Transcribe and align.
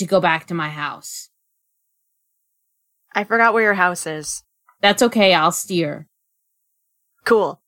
to 0.00 0.06
go 0.06 0.20
back 0.20 0.46
to 0.46 0.54
my 0.54 0.68
house. 0.68 1.28
I 3.14 3.24
forgot 3.24 3.54
where 3.54 3.62
your 3.62 3.74
house 3.74 4.06
is. 4.06 4.42
That's 4.80 5.02
okay, 5.02 5.34
I'll 5.34 5.52
steer. 5.52 6.06
Cool. 7.24 7.60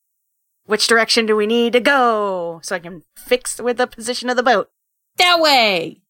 Which 0.65 0.87
direction 0.87 1.27
do 1.27 1.37
we 1.37 1.47
need 1.47 1.73
to 1.75 1.81
go 1.81 2.61
so 2.63 2.77
I 2.77 2.79
can 2.79 3.03
fix 3.17 3.61
with 3.61 3.77
the 3.77 3.87
position 3.87 4.29
of 4.31 4.37
the 4.37 4.43
boat? 4.43 4.71
That 5.17 5.41
way! 5.41 6.01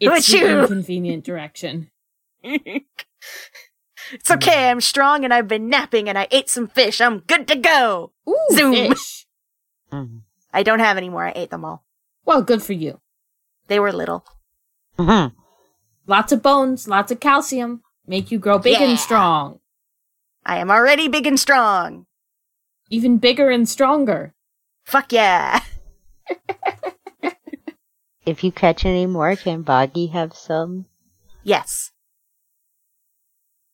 It's 0.00 0.26
the 0.30 0.38
Achoo! 0.38 0.62
inconvenient 0.62 1.24
direction. 1.24 1.90
it's 2.42 4.30
okay, 4.30 4.70
I'm 4.70 4.80
strong 4.80 5.24
and 5.24 5.32
I've 5.32 5.46
been 5.48 5.68
napping 5.68 6.08
and 6.08 6.16
I 6.18 6.26
ate 6.30 6.48
some 6.48 6.66
fish. 6.68 7.00
I'm 7.00 7.20
good 7.20 7.46
to 7.48 7.56
go. 7.56 8.12
Ooh, 8.28 8.36
Zoom. 8.52 8.74
fish. 8.74 9.26
I 10.52 10.62
don't 10.62 10.80
have 10.80 10.96
any 10.96 11.08
more. 11.10 11.26
I 11.26 11.32
ate 11.36 11.50
them 11.50 11.64
all. 11.64 11.84
Well, 12.24 12.42
good 12.42 12.62
for 12.62 12.72
you. 12.72 13.00
They 13.68 13.78
were 13.78 13.92
little. 13.92 14.24
Mhm. 14.98 15.32
Lots 16.10 16.32
of 16.32 16.42
bones, 16.42 16.88
lots 16.88 17.12
of 17.12 17.20
calcium. 17.20 17.82
Make 18.04 18.32
you 18.32 18.40
grow 18.40 18.58
big 18.58 18.80
Yeah. 18.80 18.88
and 18.88 18.98
strong. 18.98 19.60
I 20.44 20.58
am 20.58 20.68
already 20.68 21.06
big 21.06 21.24
and 21.24 21.38
strong. 21.38 22.06
Even 22.90 23.18
bigger 23.18 23.48
and 23.48 23.68
stronger. 23.68 24.34
Fuck 24.84 25.12
yeah. 25.12 25.60
If 28.26 28.44
you 28.44 28.50
catch 28.52 28.84
any 28.84 29.06
more, 29.06 29.34
can 29.34 29.62
Boggy 29.62 30.08
have 30.08 30.34
some? 30.34 30.86
Yes. 31.42 31.92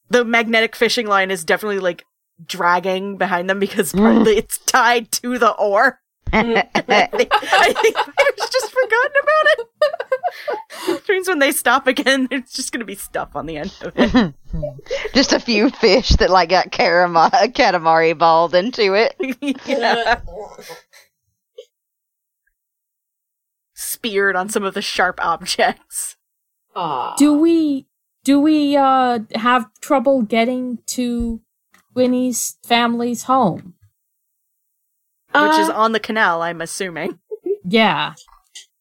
The 0.09 0.25
magnetic 0.25 0.77
fishing 0.77 1.07
line 1.07 1.31
is 1.31 1.45
definitely 1.45 1.81
like 1.81 2.05
dragging 2.47 3.17
behind 3.17 3.51
them 3.51 3.59
because 3.59 3.93
mm. 3.93 3.99
partly 3.99 4.37
it's 4.37 4.59
tied 4.59 5.11
to 5.13 5.39
the 5.39 5.53
oar. 5.53 6.01
I 6.33 6.43
think, 6.43 7.31
I 7.33 7.73
think 7.73 7.97
I've 7.97 8.37
just 8.37 8.73
forgotten 8.73 9.13
about 9.23 9.47
it. 9.59 9.67
Which 10.89 11.09
means 11.09 11.29
when 11.29 11.39
they 11.39 11.53
stop 11.53 11.87
again, 11.87 12.27
there's 12.31 12.53
just 12.53 12.73
gonna 12.73 12.85
be 12.85 12.95
stuff 12.95 13.37
on 13.37 13.47
the 13.47 13.57
end 13.59 13.75
of 13.83 13.93
it. 13.97 14.35
Just 15.15 15.33
a 15.33 15.41
few 15.41 15.71
fish 15.71 16.11
that 16.11 16.31
like 16.31 16.49
got 16.49 16.71
karama- 16.71 17.31
katamari 17.53 18.17
balled 18.17 18.55
into 18.55 18.95
it. 18.95 19.15
yeah. 19.67 20.21
Speared 23.75 24.37
on 24.37 24.49
some 24.49 24.65
of 24.65 24.75
the 24.75 24.83
sharp 24.83 25.19
objects. 25.23 26.17
Aw. 26.75 27.15
Do 27.17 27.35
we 27.35 27.87
do 28.25 28.41
we 28.41 28.77
uh 28.77 29.21
have 29.35 29.69
trouble 29.81 30.23
getting 30.23 30.79
to 30.87 31.41
Winnie's 31.95 32.59
family's 32.65 33.25
home? 33.25 33.75
Which 35.43 35.59
is 35.59 35.69
Uh, 35.69 35.75
on 35.75 35.93
the 35.93 36.01
canal, 36.01 36.43
I'm 36.43 36.61
assuming. 36.61 37.19
Yeah. 37.69 38.15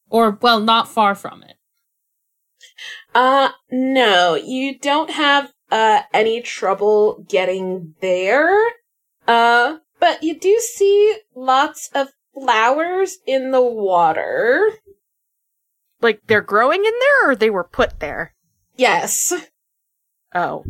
Or 0.08 0.38
well, 0.40 0.60
not 0.60 0.88
far 0.88 1.16
from 1.16 1.42
it. 1.42 1.56
Uh, 3.14 3.48
no, 3.68 4.36
you 4.36 4.78
don't 4.78 5.10
have, 5.10 5.52
uh, 5.72 6.02
any 6.14 6.40
trouble 6.40 7.24
getting 7.28 7.96
there. 8.00 8.56
Uh, 9.26 9.78
but 9.98 10.22
you 10.22 10.38
do 10.38 10.60
see 10.60 11.16
lots 11.34 11.90
of 11.94 12.10
flowers 12.32 13.18
in 13.26 13.50
the 13.50 13.62
water. 13.62 14.70
Like 16.00 16.20
they're 16.28 16.42
growing 16.42 16.84
in 16.84 16.92
there 17.00 17.30
or 17.30 17.34
they 17.34 17.50
were 17.50 17.64
put 17.64 17.98
there? 17.98 18.34
Yes. 18.76 19.32
Oh. 20.34 20.64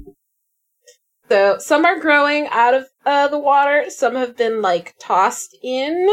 So 1.29 1.59
some 1.59 1.85
are 1.85 1.99
growing 1.99 2.47
out 2.51 2.75
of 2.75 2.87
uh, 3.05 3.29
the 3.29 3.39
water, 3.39 3.87
some 3.89 4.15
have 4.15 4.37
been 4.37 4.63
like 4.63 4.95
tossed 5.01 5.57
in, 5.63 6.09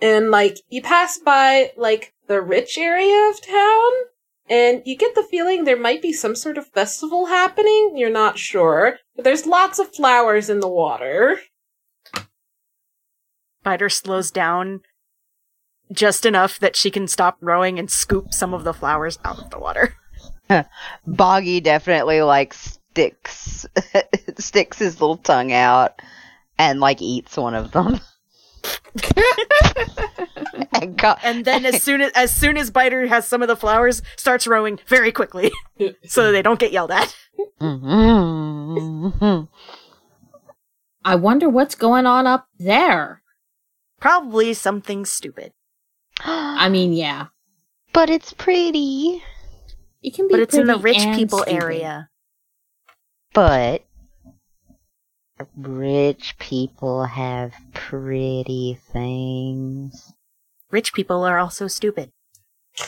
and 0.00 0.30
like 0.30 0.58
you 0.68 0.82
pass 0.82 1.18
by 1.18 1.72
like 1.76 2.14
the 2.26 2.40
rich 2.40 2.78
area 2.78 3.30
of 3.30 3.42
town, 3.42 3.90
and 4.48 4.82
you 4.86 4.96
get 4.96 5.14
the 5.14 5.26
feeling 5.30 5.64
there 5.64 5.76
might 5.76 6.00
be 6.00 6.12
some 6.12 6.34
sort 6.34 6.56
of 6.56 6.66
festival 6.68 7.26
happening. 7.26 7.92
You're 7.96 8.10
not 8.10 8.38
sure, 8.38 8.98
but 9.14 9.24
there's 9.24 9.46
lots 9.46 9.78
of 9.78 9.94
flowers 9.94 10.48
in 10.48 10.60
the 10.60 10.68
water. 10.68 11.40
Biter 13.62 13.90
slows 13.90 14.30
down 14.30 14.80
just 15.92 16.24
enough 16.24 16.58
that 16.60 16.76
she 16.76 16.90
can 16.90 17.06
stop 17.06 17.36
rowing 17.40 17.78
and 17.78 17.90
scoop 17.90 18.32
some 18.32 18.54
of 18.54 18.64
the 18.64 18.72
flowers 18.72 19.18
out 19.24 19.38
of 19.38 19.50
the 19.50 19.58
water. 19.58 19.94
Boggy 21.06 21.60
definitely 21.60 22.22
like 22.22 22.54
sticks 22.90 23.66
sticks 24.38 24.78
his 24.78 25.00
little 25.00 25.16
tongue 25.16 25.52
out 25.52 26.00
and 26.58 26.80
like 26.80 27.00
eats 27.00 27.36
one 27.36 27.54
of 27.54 27.70
them. 27.72 28.00
and 30.74 30.96
go- 30.98 31.16
And 31.22 31.44
then 31.44 31.64
as 31.64 31.82
soon 31.82 32.00
as 32.02 32.12
as 32.12 32.34
soon 32.34 32.56
as 32.56 32.70
Biter 32.70 33.06
has 33.06 33.26
some 33.26 33.42
of 33.42 33.48
the 33.48 33.56
flowers, 33.56 34.02
starts 34.16 34.46
rowing 34.46 34.78
very 34.86 35.12
quickly 35.12 35.50
so 36.06 36.32
they 36.32 36.42
don't 36.42 36.58
get 36.60 36.72
yelled 36.72 36.90
at. 36.90 37.14
I 41.04 41.14
wonder 41.14 41.48
what's 41.48 41.74
going 41.74 42.06
on 42.06 42.26
up 42.26 42.46
there. 42.58 43.22
Probably 44.00 44.52
something 44.54 45.04
stupid. 45.04 45.52
I 46.22 46.68
mean, 46.68 46.92
yeah. 46.92 47.26
but 47.92 48.10
it's 48.10 48.32
pretty. 48.34 49.22
It 50.02 50.14
can 50.14 50.28
be 50.28 50.32
But 50.34 50.40
it's 50.40 50.54
in 50.54 50.66
the 50.66 50.78
rich 50.78 50.98
people 51.14 51.38
stupid. 51.40 51.62
area. 51.62 52.08
But 53.32 53.84
rich 55.56 56.36
people 56.38 57.04
have 57.04 57.52
pretty 57.72 58.78
things. 58.92 60.12
Rich 60.70 60.92
people 60.92 61.24
are 61.24 61.38
also 61.38 61.66
stupid. 61.66 62.10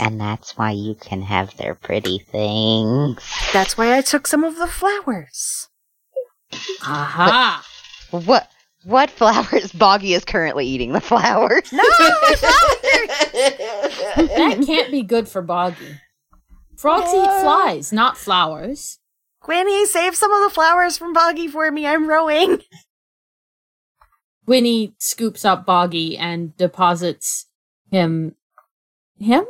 And 0.00 0.20
that's 0.20 0.56
why 0.56 0.70
you 0.70 0.94
can 0.94 1.22
have 1.22 1.56
their 1.56 1.74
pretty 1.74 2.18
things. 2.18 3.22
That's 3.52 3.76
why 3.76 3.96
I 3.96 4.00
took 4.00 4.26
some 4.26 4.44
of 4.44 4.56
the 4.56 4.66
flowers. 4.66 5.68
Aha! 6.82 7.64
What 8.10 8.50
what 8.84 9.10
flowers? 9.10 9.72
Boggy 9.78 10.14
is 10.14 10.24
currently 10.24 10.66
eating 10.66 10.92
the 10.92 11.00
flowers. 11.00 11.72
No, 11.72 11.82
my 11.82 12.34
flowers! 12.38 14.28
that 14.28 14.62
can't 14.66 14.90
be 14.90 15.02
good 15.02 15.28
for 15.28 15.42
Boggy. 15.42 16.00
Frogs 16.76 17.12
eat 17.14 17.28
uh, 17.28 17.42
flies, 17.42 17.92
not 17.92 18.16
flowers. 18.16 18.98
Granny, 19.42 19.86
save 19.86 20.14
some 20.14 20.32
of 20.32 20.42
the 20.42 20.54
flowers 20.54 20.96
from 20.96 21.12
Boggy 21.12 21.48
for 21.48 21.70
me. 21.70 21.86
I'm 21.86 22.08
rowing. 22.08 22.62
Winnie 24.46 24.94
scoops 24.98 25.44
up 25.44 25.66
Boggy 25.66 26.16
and 26.16 26.56
deposits 26.56 27.46
him. 27.90 28.36
Him? 29.18 29.44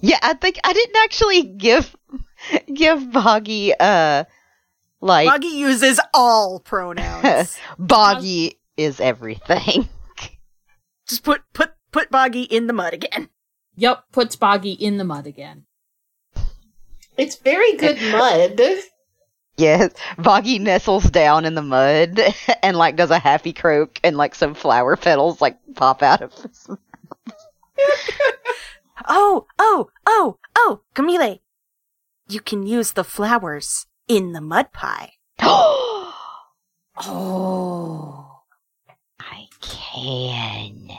Yeah, 0.00 0.18
I 0.22 0.34
think 0.34 0.58
I 0.64 0.72
didn't 0.72 0.96
actually 0.96 1.42
give 1.42 1.96
give 2.74 3.10
Boggy 3.10 3.72
uh 3.78 4.24
like 5.00 5.28
Boggy 5.28 5.48
uses 5.48 6.00
all 6.12 6.60
pronouns. 6.60 7.56
Boggy 7.78 8.60
is 8.76 9.00
everything. 9.00 9.88
Just 11.08 11.24
put 11.24 11.42
put 11.54 11.72
put 11.92 12.10
Boggy 12.10 12.42
in 12.42 12.66
the 12.66 12.72
mud 12.72 12.92
again. 12.92 13.30
Yup, 13.76 14.06
puts 14.12 14.36
Boggy 14.36 14.72
in 14.72 14.98
the 14.98 15.04
mud 15.04 15.26
again. 15.26 15.64
It's 17.16 17.36
very 17.36 17.76
good 17.76 18.00
mud. 18.12 18.60
Yes, 19.56 19.92
Boggy 20.18 20.58
nestles 20.58 21.08
down 21.10 21.44
in 21.44 21.54
the 21.54 21.62
mud 21.62 22.18
and 22.62 22.76
like 22.76 22.96
does 22.96 23.10
a 23.10 23.18
happy 23.18 23.52
croak 23.52 24.00
and 24.02 24.16
like 24.16 24.34
some 24.34 24.54
flower 24.54 24.96
petals 24.96 25.40
like 25.40 25.56
pop 25.74 26.02
out 26.02 26.22
of 26.22 26.32
his 26.34 26.68
mouth. 26.68 26.78
Oh, 29.06 29.46
oh, 29.58 29.90
oh, 30.06 30.38
oh, 30.56 30.80
Camille. 30.94 31.40
You 32.28 32.40
can 32.40 32.64
use 32.64 32.92
the 32.92 33.04
flowers 33.04 33.86
in 34.08 34.32
the 34.32 34.40
mud 34.40 34.72
pie. 34.72 35.12
Oh. 36.96 38.42
I 39.18 39.48
can. 39.60 40.90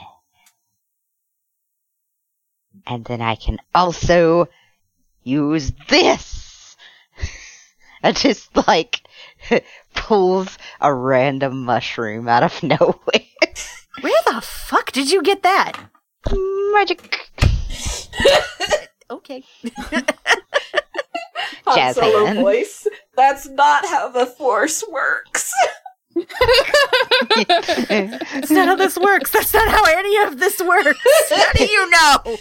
And 2.86 3.06
then 3.06 3.22
I 3.22 3.34
can 3.34 3.58
also 3.74 4.48
use 5.26 5.72
this. 5.88 6.76
and 8.02 8.16
just 8.16 8.54
like 8.68 9.02
pulls 9.94 10.56
a 10.80 10.94
random 10.94 11.64
mushroom 11.64 12.28
out 12.28 12.42
of 12.42 12.62
nowhere. 12.62 12.96
Where 14.00 14.20
the 14.26 14.40
fuck 14.40 14.92
did 14.92 15.10
you 15.10 15.22
get 15.22 15.42
that? 15.42 15.72
Magic. 16.72 17.30
Okay. 19.10 19.42
Han 21.64 21.76
Jazz 21.76 21.96
Solo 21.96 22.26
hand. 22.26 22.38
voice. 22.40 22.86
That's 23.16 23.48
not 23.48 23.86
how 23.86 24.08
the 24.08 24.26
Force 24.26 24.82
works. 24.90 25.52
That's 26.14 26.30
not 28.50 28.68
how 28.68 28.76
this 28.76 28.98
works. 28.98 29.30
That's 29.30 29.54
not 29.54 29.68
how 29.68 29.84
any 29.84 30.16
of 30.24 30.40
this 30.40 30.60
works. 30.60 30.98
How 31.30 31.52
do 31.52 31.64
you 31.64 31.90
know? 31.90 32.36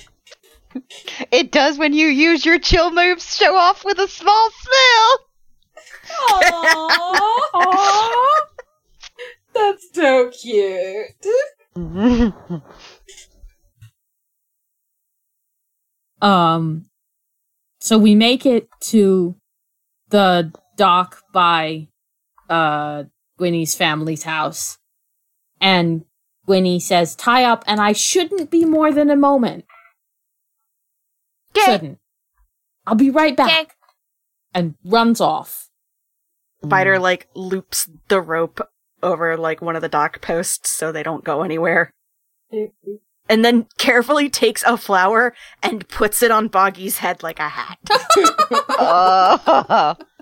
It 1.32 1.52
does 1.52 1.78
when 1.78 1.94
you 1.94 2.08
use 2.08 2.46
your 2.46 2.60
chill 2.60 2.92
moves 2.92 3.36
show 3.36 3.56
off 3.56 3.84
with 3.86 4.00
a 4.00 4.08
small 4.08 4.50
Aww. 6.30 7.90
That's 9.54 9.88
so 9.94 10.32
cute. 10.32 11.26
Um. 16.22 16.86
So 17.82 17.98
we 18.00 18.16
make 18.16 18.46
it 18.46 18.68
to 18.86 19.36
the 20.10 20.52
dock 20.76 21.22
by 21.34 21.90
uh 22.50 23.04
Gwynny's 23.40 23.76
family's 23.76 24.24
house. 24.24 24.78
And 25.62 26.06
Gwynny 26.48 26.82
says, 26.82 27.16
tie 27.16 27.44
up, 27.44 27.64
and 27.68 27.80
I 27.82 27.92
shouldn't 27.92 28.50
be 28.50 28.66
more 28.66 28.92
than 28.92 29.10
a 29.10 29.16
moment. 29.16 29.65
Shouldn't. 31.64 32.00
I'll 32.86 32.96
be 32.96 33.10
right 33.10 33.36
back. 33.36 33.76
And 34.54 34.76
runs 34.84 35.20
off. 35.22 35.70
Biter 36.64 36.98
like 36.98 37.28
loops 37.36 37.90
the 38.08 38.22
rope 38.22 38.68
over 39.04 39.38
like 39.38 39.62
one 39.62 39.76
of 39.76 39.82
the 39.82 39.90
dock 39.90 40.22
posts 40.22 40.72
so 40.72 40.92
they 40.92 41.04
don't 41.04 41.24
go 41.24 41.44
anywhere. 41.44 41.94
And 43.28 43.44
then 43.44 43.66
carefully 43.80 44.30
takes 44.30 44.62
a 44.68 44.78
flower 44.78 45.34
and 45.64 45.90
puts 45.90 46.22
it 46.22 46.30
on 46.30 46.48
Boggy's 46.48 47.00
head 47.00 47.24
like 47.24 47.40
a 47.40 47.50
hat. 47.50 47.80
oh. 48.70 49.96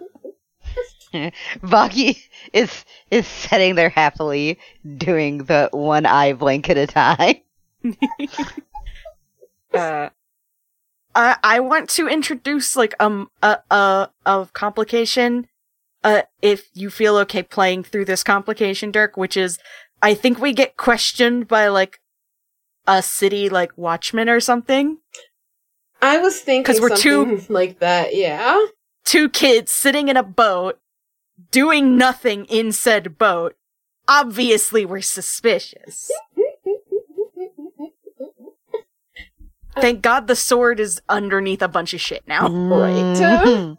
Boggy 1.63 2.17
is 2.51 2.85
is 3.11 3.27
sitting 3.27 3.75
there 3.75 3.89
happily 3.89 4.57
doing 4.97 5.39
the 5.45 5.69
one 5.71 6.05
eye 6.05 6.33
blink 6.33 6.69
at 6.69 6.77
a 6.77 6.87
time. 6.87 7.35
uh, 9.73 10.09
I 11.15 11.37
I 11.43 11.59
want 11.59 11.89
to 11.91 12.07
introduce 12.07 12.75
like 12.75 12.93
um 12.99 13.29
a 13.41 13.59
a 13.69 14.09
a 14.25 14.47
complication. 14.53 15.47
Uh, 16.03 16.23
if 16.41 16.67
you 16.73 16.89
feel 16.89 17.15
okay 17.15 17.41
playing 17.41 17.83
through 17.83 18.03
this 18.03 18.23
complication, 18.23 18.91
Dirk, 18.91 19.15
which 19.15 19.37
is, 19.37 19.57
I 20.01 20.13
think 20.13 20.37
we 20.37 20.51
get 20.51 20.75
questioned 20.75 21.47
by 21.47 21.69
like 21.69 22.01
a 22.85 23.01
city 23.01 23.47
like 23.47 23.71
watchman 23.77 24.27
or 24.27 24.41
something. 24.41 24.97
I 26.01 26.17
was 26.17 26.41
thinking 26.41 26.63
because 26.63 26.81
we're 26.81 26.97
something 26.97 27.45
like 27.49 27.79
that. 27.79 28.13
Yeah. 28.13 28.65
Two 29.05 29.29
kids 29.29 29.71
sitting 29.71 30.09
in 30.09 30.17
a 30.17 30.23
boat, 30.23 30.79
doing 31.51 31.97
nothing 31.97 32.45
in 32.45 32.73
said 32.73 33.17
boat. 33.17 33.55
Obviously, 34.07 34.85
we're 34.85 35.01
suspicious. 35.01 36.11
Thank 39.75 40.01
God 40.01 40.27
the 40.27 40.35
sword 40.35 40.79
is 40.79 41.01
underneath 41.09 41.61
a 41.61 41.67
bunch 41.67 41.93
of 41.93 42.01
shit 42.01 42.23
now. 42.27 42.47
Right. 42.47 42.93
Mhm. 42.95 43.77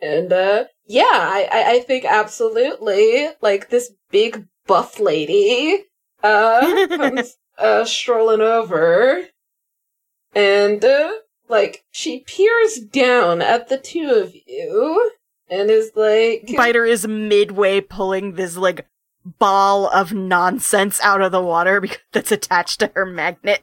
And 0.00 0.32
uh 0.32 0.64
yeah, 0.86 1.04
I, 1.06 1.48
I 1.50 1.70
I 1.74 1.80
think 1.80 2.04
absolutely 2.04 3.28
like 3.40 3.70
this 3.70 3.92
big 4.10 4.46
buff 4.66 4.98
lady 5.00 5.84
uh 6.22 6.86
comes 6.96 7.36
uh 7.58 7.84
strolling 7.84 8.40
over 8.40 9.26
and 10.34 10.84
uh 10.84 11.12
like 11.48 11.84
she 11.90 12.20
peers 12.20 12.78
down 12.80 13.42
at 13.42 13.68
the 13.68 13.78
two 13.78 14.10
of 14.10 14.34
you 14.46 15.10
and 15.50 15.70
is 15.70 15.92
like 15.94 16.48
Biter 16.56 16.84
is 16.84 17.06
midway 17.06 17.80
pulling 17.80 18.34
this 18.34 18.56
like 18.56 18.86
ball 19.24 19.88
of 19.88 20.12
nonsense 20.12 21.00
out 21.00 21.20
of 21.20 21.32
the 21.32 21.42
water 21.42 21.80
because 21.80 21.98
that's 22.12 22.32
attached 22.32 22.80
to 22.80 22.90
her 22.94 23.06
magnet. 23.06 23.62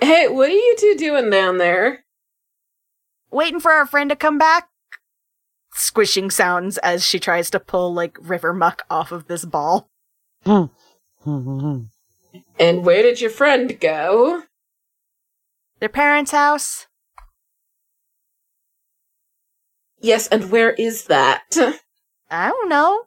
Hey, 0.00 0.28
what 0.28 0.48
are 0.48 0.52
you 0.52 0.76
two 0.78 0.94
doing 0.96 1.30
down 1.30 1.58
there? 1.58 2.04
Waiting 3.30 3.60
for 3.60 3.72
our 3.72 3.86
friend 3.86 4.10
to 4.10 4.16
come 4.16 4.38
back. 4.38 4.68
Squishing 5.72 6.30
sounds 6.30 6.78
as 6.78 7.06
she 7.06 7.20
tries 7.20 7.50
to 7.50 7.60
pull 7.60 7.92
like 7.94 8.18
river 8.20 8.52
muck 8.52 8.82
off 8.90 9.12
of 9.12 9.28
this 9.28 9.44
ball. 9.44 9.88
And 10.44 10.70
where 12.84 13.02
did 13.02 13.20
your 13.20 13.30
friend 13.30 13.78
go? 13.78 14.42
Their 15.78 15.88
parents' 15.88 16.32
house. 16.32 16.86
Yes, 20.00 20.26
and 20.28 20.50
where 20.50 20.70
is 20.70 21.04
that? 21.04 21.44
I 22.30 22.48
don't 22.48 22.68
know. 22.68 23.04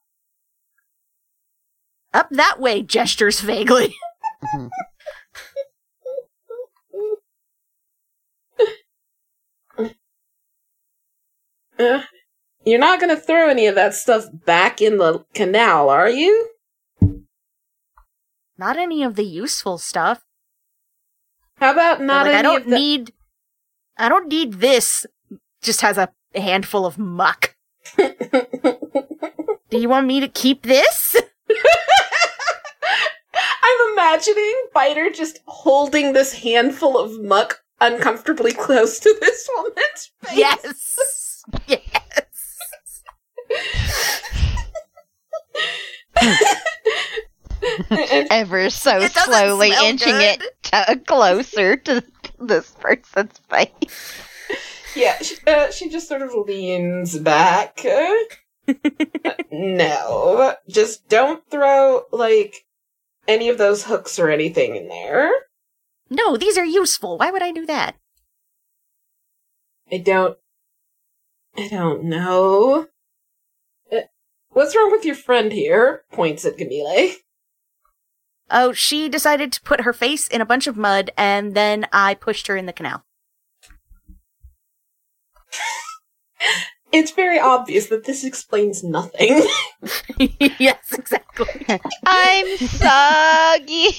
Up 2.14 2.30
that 2.32 2.60
way, 2.60 2.82
gestures 2.84 3.40
vaguely. 3.42 3.96
Uh, 11.80 12.02
you're 12.66 12.80
not 12.80 13.00
gonna 13.00 13.20
throw 13.20 13.50
any 13.50 13.68
of 13.68 13.76
that 13.76 13.94
stuff 13.94 14.26
back 14.46 14.82
in 14.82 14.98
the 14.98 15.26
canal, 15.34 15.90
are 15.90 16.10
you? 16.10 16.50
Not 18.58 18.78
any 18.78 19.04
of 19.04 19.16
the 19.16 19.24
useful 19.26 19.78
stuff. 19.78 20.22
How 21.58 21.72
about 21.74 22.02
not 22.02 22.26
like, 22.28 22.36
any 22.36 22.40
I 22.40 22.42
don't 22.44 22.62
of 22.62 22.70
the- 22.70 22.78
need. 22.78 23.14
I 23.98 24.10
don't 24.10 24.28
need 24.28 24.54
this. 24.54 25.06
Just 25.62 25.82
has 25.82 25.98
a 25.98 26.10
handful 26.36 26.86
of 26.86 26.98
muck. 26.98 27.56
Do 27.98 28.08
you 29.80 29.90
want 29.90 30.08
me 30.08 30.20
to 30.20 30.28
keep 30.28 30.64
this? 30.64 31.16
I'm 33.64 33.92
imagining 33.94 34.54
Biter 34.74 35.10
just 35.10 35.40
holding 35.46 36.14
this 36.14 36.34
handful 36.34 36.98
of 36.98 37.22
muck 37.24 37.62
uncomfortably 37.80 38.52
close 38.54 39.00
to 39.00 39.16
this 39.22 39.50
woman's 39.56 40.12
face. 40.24 40.38
Yes. 40.38 41.44
yes. 41.68 41.80
Ever 48.30 48.70
so 48.70 48.98
It 49.00 49.12
slowly 49.14 49.72
inching 49.84 50.14
good. 50.16 50.42
it 50.42 50.64
to 50.64 51.02
closer 51.08 51.78
to 51.78 52.04
this 52.40 52.72
person's 52.72 53.40
face. 53.50 54.22
yeah, 54.96 55.18
she, 55.22 55.36
uh, 55.48 55.72
she 55.72 55.90
just 55.90 56.08
sort 56.10 56.22
of 56.22 56.34
leans 56.48 57.18
back. 57.20 57.80
Uh, 58.66 59.34
no, 59.52 60.56
just 60.70 61.10
don't 61.10 61.44
throw 61.52 62.04
like 62.14 62.64
any 63.28 63.50
of 63.50 63.58
those 63.58 63.86
hooks 63.86 64.20
or 64.20 64.30
anything 64.30 64.76
in 64.76 64.88
there. 64.88 65.32
No, 66.10 66.38
these 66.38 66.58
are 66.58 66.66
useful. 66.66 67.18
Why 67.18 67.32
would 67.32 67.42
I 67.42 67.52
do 67.52 67.66
that? 67.66 67.96
I 69.92 69.98
don't. 69.98 70.38
I 71.56 71.68
don't 71.68 72.04
know. 72.04 72.88
Uh, 73.92 74.02
what's 74.50 74.76
wrong 74.76 74.92
with 74.92 75.06
your 75.06 75.16
friend 75.16 75.52
here? 75.52 76.04
Points 76.12 76.46
at 76.46 76.58
Camille. 76.58 77.14
Oh, 78.50 78.74
she 78.74 79.08
decided 79.10 79.52
to 79.54 79.62
put 79.62 79.82
her 79.82 79.94
face 79.94 80.28
in 80.28 80.42
a 80.42 80.46
bunch 80.46 80.68
of 80.68 80.78
mud, 80.78 81.12
and 81.18 81.56
then 81.56 81.88
I 81.92 82.14
pushed 82.14 82.48
her 82.48 82.58
in 82.58 82.66
the 82.66 82.74
canal. 82.74 83.06
It's 86.94 87.12
very 87.12 87.40
obvious 87.40 87.88
that 87.88 88.04
this 88.06 88.24
explains 88.24 88.84
nothing. 88.84 89.48
yes, 90.60 90.78
exactly. 90.94 91.48
I'm 92.06 92.58
soggy. 92.58 93.90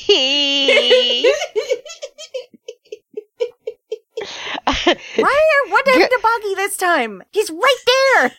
Why 5.17 5.35
are 5.55 5.71
what 5.71 5.87
happened 5.89 6.11
to 6.11 6.21
Boggy 6.23 6.55
this 6.55 6.77
time? 6.77 7.23
He's 7.33 7.51
right 7.51 7.85
there. 7.87 8.33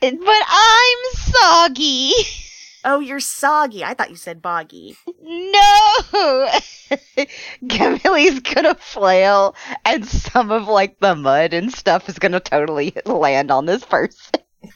but 0.00 0.42
I'm 0.46 0.98
soggy. 1.14 2.12
Oh, 2.84 3.00
you're 3.00 3.20
soggy. 3.20 3.84
I 3.84 3.94
thought 3.94 4.10
you 4.10 4.16
said 4.16 4.42
boggy. 4.42 4.96
No! 5.20 6.48
Camille's 7.68 8.40
gonna 8.40 8.74
flail, 8.74 9.54
and 9.84 10.06
some 10.06 10.50
of 10.50 10.68
like 10.68 10.98
the 11.00 11.14
mud 11.14 11.52
and 11.52 11.70
stuff 11.70 12.08
is 12.08 12.18
gonna 12.18 12.40
totally 12.40 12.94
land 13.04 13.50
on 13.50 13.66
this 13.66 13.84
person. 13.84 14.40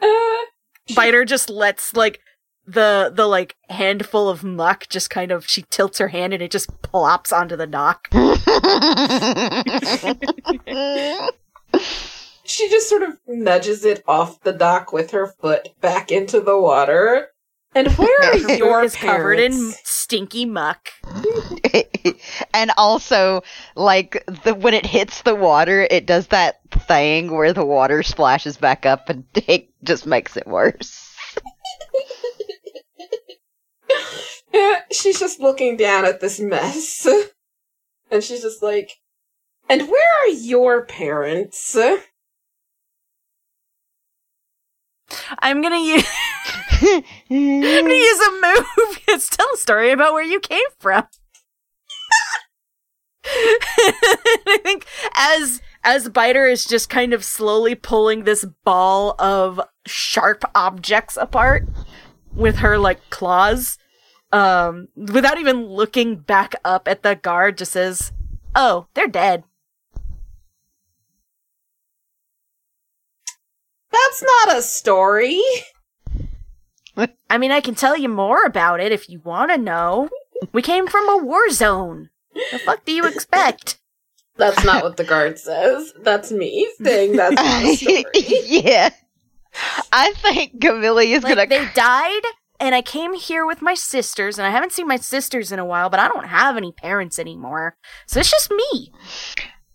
uh, 0.00 0.06
Biter 0.94 1.26
just 1.26 1.50
lets 1.50 1.94
like 1.94 2.20
the 2.66 3.12
the 3.14 3.26
like 3.26 3.56
handful 3.68 4.28
of 4.28 4.42
muck 4.42 4.88
just 4.88 5.10
kind 5.10 5.30
of 5.32 5.46
she 5.46 5.62
tilts 5.68 5.98
her 5.98 6.08
hand 6.08 6.32
and 6.32 6.42
it 6.42 6.50
just 6.50 6.80
plops 6.82 7.32
onto 7.32 7.56
the 7.56 7.66
dock. 7.66 8.08
She 12.62 12.70
just 12.70 12.88
sort 12.88 13.02
of 13.02 13.18
nudges 13.26 13.84
it 13.84 14.04
off 14.06 14.40
the 14.42 14.52
dock 14.52 14.92
with 14.92 15.10
her 15.10 15.26
foot 15.26 15.68
back 15.80 16.12
into 16.12 16.40
the 16.40 16.56
water. 16.56 17.28
And 17.74 17.88
where 17.94 18.22
are 18.22 18.38
Her 18.38 18.54
your 18.56 18.80
boot 18.80 18.84
is 18.84 18.96
covered 18.96 19.40
in 19.40 19.72
stinky 19.82 20.44
muck. 20.44 20.90
and 22.54 22.70
also, 22.76 23.42
like 23.74 24.24
the 24.44 24.54
when 24.54 24.74
it 24.74 24.86
hits 24.86 25.22
the 25.22 25.34
water, 25.34 25.88
it 25.90 26.06
does 26.06 26.28
that 26.28 26.60
thing 26.70 27.32
where 27.32 27.52
the 27.52 27.64
water 27.64 28.02
splashes 28.04 28.56
back 28.56 28.86
up, 28.86 29.08
and 29.08 29.24
it 29.34 29.70
just 29.82 30.06
makes 30.06 30.36
it 30.36 30.46
worse. 30.46 31.16
Yeah, 34.52 34.82
she's 34.92 35.18
just 35.18 35.40
looking 35.40 35.76
down 35.76 36.04
at 36.04 36.20
this 36.20 36.38
mess. 36.38 37.06
And 38.10 38.22
she's 38.22 38.42
just 38.42 38.62
like, 38.62 38.92
and 39.68 39.88
where 39.88 40.20
are 40.20 40.28
your 40.28 40.84
parents? 40.84 41.76
I'm 45.38 45.62
gonna 45.62 45.78
use 45.78 46.04
I'm 46.80 47.60
gonna 47.60 47.94
use 47.94 48.20
a 48.20 48.32
move 48.32 48.98
It's 49.08 49.28
tell 49.28 49.48
a 49.54 49.56
story 49.56 49.90
about 49.90 50.12
where 50.12 50.24
you 50.24 50.40
came 50.40 50.60
from. 50.78 51.04
I 53.24 54.58
think 54.62 54.86
as 55.14 55.62
as 55.84 56.08
Biter 56.08 56.46
is 56.46 56.64
just 56.64 56.88
kind 56.88 57.12
of 57.12 57.24
slowly 57.24 57.74
pulling 57.74 58.24
this 58.24 58.44
ball 58.64 59.14
of 59.18 59.60
sharp 59.86 60.44
objects 60.54 61.16
apart 61.16 61.66
with 62.34 62.56
her 62.56 62.78
like 62.78 63.10
claws, 63.10 63.78
um, 64.32 64.88
without 64.96 65.38
even 65.38 65.66
looking 65.66 66.16
back 66.16 66.54
up 66.64 66.88
at 66.88 67.02
the 67.02 67.14
guard, 67.14 67.58
just 67.58 67.72
says, 67.72 68.12
"Oh, 68.54 68.86
they're 68.94 69.08
dead." 69.08 69.44
That's 73.92 74.22
not 74.22 74.56
a 74.56 74.62
story. 74.62 75.40
I 77.30 77.38
mean, 77.38 77.50
I 77.50 77.60
can 77.60 77.74
tell 77.74 77.96
you 77.96 78.08
more 78.08 78.44
about 78.44 78.80
it 78.80 78.92
if 78.92 79.08
you 79.08 79.20
want 79.20 79.50
to 79.50 79.58
know. 79.58 80.10
We 80.52 80.60
came 80.60 80.86
from 80.86 81.08
a 81.08 81.16
war 81.24 81.48
zone. 81.50 82.10
The 82.52 82.58
fuck 82.58 82.84
do 82.84 82.92
you 82.92 83.06
expect? 83.06 83.78
That's 84.36 84.62
not 84.64 84.82
what 84.82 84.96
the 84.96 85.04
guard 85.04 85.38
says. 85.38 85.92
That's 86.02 86.30
me 86.32 86.68
saying 86.82 87.16
that's 87.16 87.34
not 87.36 87.64
a 87.64 87.76
story. 87.76 88.04
yeah. 88.44 88.90
I 89.92 90.12
think 90.16 90.60
Camilla 90.60 91.02
is 91.02 91.22
Like, 91.22 91.36
gonna. 91.36 91.46
they 91.46 91.66
died, 91.74 92.22
and 92.60 92.74
I 92.74 92.82
came 92.82 93.14
here 93.14 93.46
with 93.46 93.60
my 93.62 93.74
sisters, 93.74 94.38
and 94.38 94.46
I 94.46 94.50
haven't 94.50 94.72
seen 94.72 94.86
my 94.86 94.96
sisters 94.96 95.52
in 95.52 95.58
a 95.58 95.64
while, 95.64 95.90
but 95.90 96.00
I 96.00 96.08
don't 96.08 96.26
have 96.28 96.56
any 96.56 96.72
parents 96.72 97.18
anymore. 97.18 97.76
So 98.06 98.20
it's 98.20 98.30
just 98.30 98.50
me. 98.50 98.92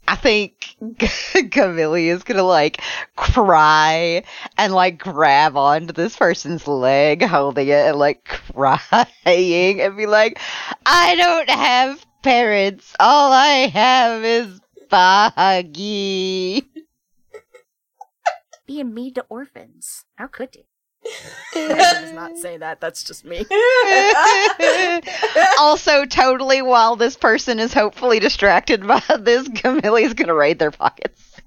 I 0.07 0.15
think 0.15 0.77
Camille 1.51 1.95
is 1.95 2.23
gonna 2.23 2.43
like 2.43 2.81
cry 3.15 4.23
and 4.57 4.73
like 4.73 4.97
grab 4.97 5.57
onto 5.57 5.91
this 5.91 6.15
person's 6.15 6.67
leg, 6.67 7.23
holding 7.23 7.67
it 7.67 7.87
and 7.87 7.97
like 7.97 8.23
crying 8.53 9.81
and 9.81 9.97
be 9.97 10.05
like, 10.05 10.39
I 10.85 11.15
don't 11.15 11.49
have 11.49 12.05
parents. 12.23 12.95
All 12.99 13.31
I 13.31 13.67
have 13.67 14.23
is 14.23 14.61
Boggy. 14.89 16.63
Being 18.65 18.93
mean 18.93 19.13
to 19.15 19.25
orphans. 19.29 20.05
How 20.15 20.27
could 20.27 20.55
you? 20.55 20.63
Does 21.53 22.11
not 22.13 22.37
say 22.37 22.57
that. 22.57 22.79
That's 22.81 23.03
just 23.03 23.25
me. 23.25 23.45
also, 25.59 26.05
totally 26.05 26.61
while 26.61 26.95
this 26.95 27.15
person 27.15 27.59
is 27.59 27.73
hopefully 27.73 28.19
distracted 28.19 28.85
by 28.85 29.01
this, 29.19 29.47
Camilla's 29.49 30.13
gonna 30.13 30.33
raid 30.33 30.59
their 30.59 30.71
pockets. 30.71 31.39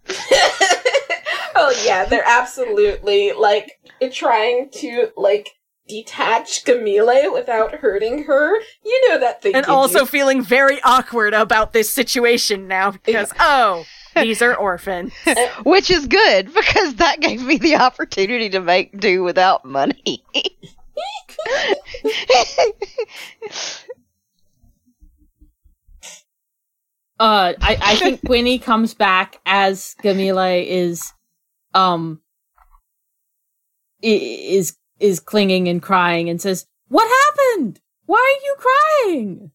oh 1.54 1.82
yeah, 1.84 2.04
they're 2.04 2.26
absolutely 2.26 3.32
like 3.32 3.80
trying 4.12 4.70
to 4.70 5.10
like 5.16 5.50
detach 5.90 6.64
Camille 6.64 7.32
without 7.32 7.74
hurting 7.76 8.24
her. 8.24 8.56
You 8.84 9.08
know 9.08 9.18
that 9.18 9.42
thing. 9.42 9.54
And 9.54 9.66
also 9.66 10.06
feeling 10.06 10.42
very 10.42 10.80
awkward 10.82 11.34
about 11.34 11.72
this 11.72 11.92
situation 11.92 12.68
now 12.68 12.92
because, 12.92 13.32
oh, 13.40 13.84
these 14.16 14.42
are 14.42 14.54
orphans. 14.54 15.12
Which 15.64 15.90
is 15.90 16.06
good 16.06 16.52
because 16.52 16.96
that 16.96 17.20
gave 17.20 17.42
me 17.42 17.56
the 17.58 17.76
opportunity 17.76 18.50
to 18.50 18.60
make 18.60 18.98
do 18.98 19.22
without 19.22 19.64
money. 19.64 20.24
Uh, 27.18 27.52
I, 27.60 27.76
I 27.82 27.96
think 27.96 28.22
Winnie 28.26 28.58
comes 28.58 28.94
back 28.94 29.40
as 29.44 29.94
Gamila 30.02 30.66
is, 30.66 31.12
um, 31.74 32.22
is 34.00 34.74
is 35.00 35.20
clinging 35.20 35.68
and 35.68 35.82
crying 35.82 36.30
and 36.30 36.40
says, 36.40 36.66
"What 36.88 37.06
happened? 37.06 37.78
Why 38.06 38.16
are 38.16 38.44
you 38.44 38.56
crying?" 38.58 39.50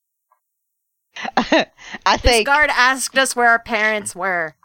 I 1.37 2.17
This 2.17 2.21
think 2.21 2.45
guard 2.47 2.69
asked 2.73 3.17
us 3.17 3.35
where 3.35 3.49
our 3.49 3.59
parents 3.59 4.15
were. 4.15 4.55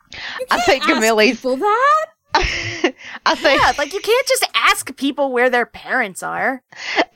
I 0.50 0.60
think 0.62 0.84
Camilla's- 0.84 1.36
people 1.36 1.56
that. 1.56 2.06
I 3.26 3.34
think 3.34 3.60
Yeah, 3.60 3.72
like 3.76 3.92
you 3.92 4.00
can't 4.00 4.26
just 4.28 4.46
ask 4.54 4.96
people 4.96 5.32
where 5.32 5.50
their 5.50 5.66
parents 5.66 6.22
are. 6.22 6.62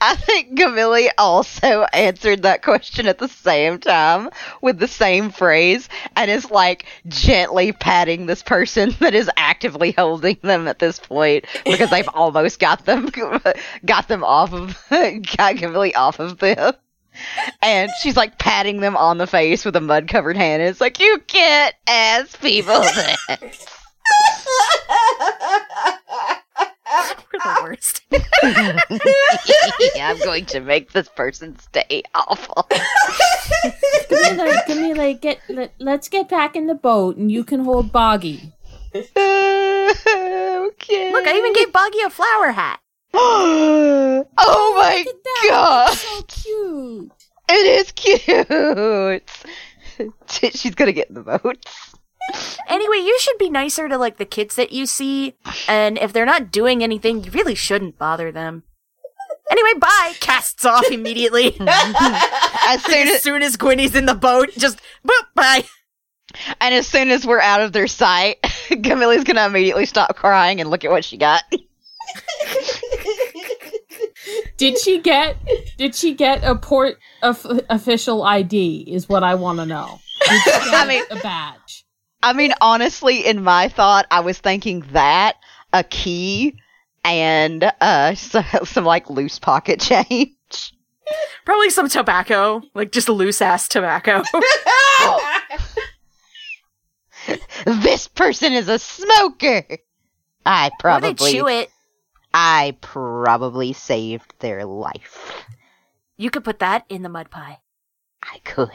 I 0.01 0.17
think 0.17 0.59
Camille 0.59 1.09
also 1.19 1.85
answered 1.93 2.43
that 2.43 2.63
question 2.63 3.07
at 3.07 3.19
the 3.19 3.29
same 3.29 3.79
time 3.79 4.31
with 4.61 4.81
the 4.81 4.89
same 4.89 5.31
phrase 5.31 5.89
and 6.17 6.29
is 6.31 6.51
like 6.51 6.87
gently 7.07 7.71
patting 7.71 8.27
this 8.27 8.43
person 8.43 8.91
that 8.99 9.15
is 9.15 9.31
actively 9.37 9.93
holding 9.93 10.37
them 10.43 10.67
at 10.67 10.81
this 10.81 10.99
point 10.99 11.45
because 11.65 11.91
they've 11.91 12.09
almost 12.13 12.59
got 12.59 12.85
them 12.85 13.09
got 13.85 14.09
them 14.09 14.25
off 14.25 14.53
of 14.53 14.77
got 15.37 15.57
Camille 15.57 15.93
off 15.95 16.19
of 16.19 16.39
them. 16.39 16.75
And 17.63 17.91
she's 18.01 18.17
like 18.17 18.39
patting 18.39 18.81
them 18.81 18.97
on 18.97 19.19
the 19.19 19.27
face 19.27 19.65
with 19.65 19.77
a 19.77 19.81
mud 19.81 20.09
covered 20.09 20.37
hand. 20.37 20.63
And 20.63 20.71
it's 20.71 20.81
like, 20.81 21.01
you 21.01 21.19
can't 21.27 21.75
ask 21.87 22.41
people 22.41 22.75
that. 22.81 23.29
We're 27.33 27.39
the 27.41 27.61
worst. 27.63 28.03
I'm 30.01 30.19
going 30.21 30.47
to 30.47 30.61
make 30.61 30.93
this 30.93 31.09
person's 31.09 31.67
day 31.73 32.03
awful. 32.15 32.69
Camila, 34.09 34.65
Camila, 34.67 35.21
get 35.21 35.41
let, 35.49 35.73
let's 35.79 36.09
get 36.09 36.29
back 36.29 36.55
in 36.57 36.67
the 36.67 36.75
boat 36.75 37.17
and 37.17 37.33
you 37.33 37.45
can 37.45 37.65
hold 37.65 37.91
Boggy. 37.91 38.53
okay. 38.95 39.11
Look, 41.13 41.27
I 41.27 41.35
even 41.37 41.53
gave 41.55 41.73
Boggy 41.73 42.01
a 42.05 42.11
flower 42.11 42.53
hat. 42.53 42.81
oh 44.37 44.75
my 44.77 45.05
god! 45.49 45.93
It's 45.93 46.01
so 46.01 46.23
cute. 46.23 47.13
It 47.49 47.67
is 47.67 47.93
cute. 47.93 49.31
She's 50.57 50.75
gonna 50.75 50.93
get 50.93 51.09
in 51.09 51.15
the 51.15 51.23
boat. 51.23 51.65
Anyway, 52.69 52.97
you 52.97 53.17
should 53.21 53.39
be 53.39 53.51
nicer 53.51 53.89
to 53.89 53.97
like 53.99 54.17
the 54.17 54.25
kids 54.25 54.57
that 54.57 54.73
you 54.73 54.87
see, 54.87 55.35
and 55.69 55.97
if 55.99 56.13
they're 56.13 56.27
not 56.27 56.51
doing 56.51 56.83
anything, 56.83 57.23
you 57.23 57.31
really 57.31 57.55
shouldn't 57.55 57.99
bother 57.99 58.33
them. 58.33 58.65
Anyway, 59.51 59.79
bye. 59.79 60.15
Casts 60.21 60.65
off 60.65 60.91
immediately. 60.91 61.57
As 61.61 62.83
soon 62.83 63.09
as 63.09 63.15
as, 63.17 63.23
soon 63.23 63.43
as 63.43 63.57
Gwynny's 63.57 63.95
in 63.95 64.07
the 64.07 64.15
boat, 64.15 64.51
just 64.57 64.81
boop, 65.07 65.27
bye. 65.35 65.65
and 66.61 66.75
as 66.75 66.89
soon 66.89 67.11
as 67.11 67.27
we're 67.27 67.41
out 67.41 67.61
of 67.61 67.73
their 67.73 67.87
sight, 67.87 68.39
Camilla's 68.83 69.23
gonna 69.23 69.47
immediately 69.47 69.87
stop 69.87 70.17
crying 70.17 70.61
and 70.61 70.71
look 70.71 70.85
at 70.85 70.91
what 70.91 71.05
she 71.05 71.17
got. 71.17 71.43
Did 74.57 74.79
she 74.79 75.01
get? 75.01 75.37
Did 75.77 75.95
she 75.95 76.15
get 76.15 76.43
a 76.45 76.55
port 76.55 76.99
of 77.23 77.45
official 77.69 78.23
ID? 78.23 78.85
Is 78.89 79.09
what 79.09 79.23
I 79.23 79.35
want 79.35 79.59
to 79.59 79.67
know. 79.67 80.01
Did 80.29 80.41
she 80.43 80.51
get 80.71 80.75
I 80.75 80.87
mean- 80.87 81.05
a 81.11 81.17
badge. 81.17 81.85
I 82.23 82.33
mean, 82.33 82.55
honestly, 82.63 83.27
in 83.27 83.43
my 83.45 83.69
thought, 83.69 84.07
I 84.11 84.21
was 84.21 84.39
thinking 84.39 84.81
that 84.93 85.37
a 85.75 85.85
key 85.85 86.57
and 87.05 87.71
uh 87.83 88.15
some, 88.15 88.45
some 88.65 88.85
like 88.85 89.11
loose 89.11 89.39
pocket 89.39 89.81
change. 89.81 90.33
Probably 91.45 91.69
some 91.69 91.91
tobacco, 91.91 92.63
like 92.75 92.93
just 92.93 93.11
loose 93.11 93.43
ass 93.43 93.69
tobacco. 93.69 94.23
this 97.67 98.09
person 98.09 98.55
is 98.55 98.69
a 98.69 98.79
smoker. 98.79 99.65
I 100.47 100.67
Or 100.67 100.71
they 100.71 100.75
probably 100.81 101.33
chew 101.33 101.47
it. 101.49 101.71
I 102.37 102.77
probably 102.81 103.73
saved 103.73 104.35
their 104.41 104.65
life. 104.65 105.45
You 106.17 106.31
could 106.31 106.43
put 106.45 106.59
that 106.59 106.85
in 106.89 107.03
the 107.03 107.09
mud 107.09 107.31
pie. 107.31 107.61
I 108.23 108.39
could. 108.45 108.71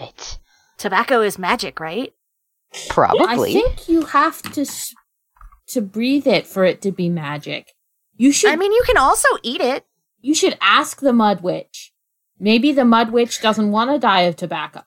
Tobacco 0.78 1.22
is 1.22 1.38
magic, 1.38 1.80
right? 1.80 2.14
Probably. 2.90 3.50
I 3.58 3.62
think 3.62 3.90
you 3.90 4.06
have 4.06 4.42
to 4.54 4.62
s- 4.62 4.94
to 5.68 5.82
breathe 5.82 6.26
it 6.26 6.48
for 6.48 6.64
it 6.64 6.82
to 6.84 6.92
be 6.92 7.10
magic. 7.10 7.74
You 8.16 8.32
should. 8.32 8.52
I 8.52 8.56
mean, 8.56 8.72
you 8.72 8.84
can 8.86 8.98
also 8.98 9.28
eat 9.44 9.62
it. 9.62 9.86
you 10.22 10.34
should 10.36 10.58
ask 10.62 11.00
the 11.00 11.14
Mud 11.14 11.42
Witch. 11.42 11.94
Maybe 12.40 12.72
the 12.72 12.86
Mud 12.86 13.12
Witch 13.12 13.42
doesn't 13.42 13.72
want 13.72 13.90
to 13.92 14.00
die 14.00 14.22
of 14.22 14.36
tobacco. 14.36 14.84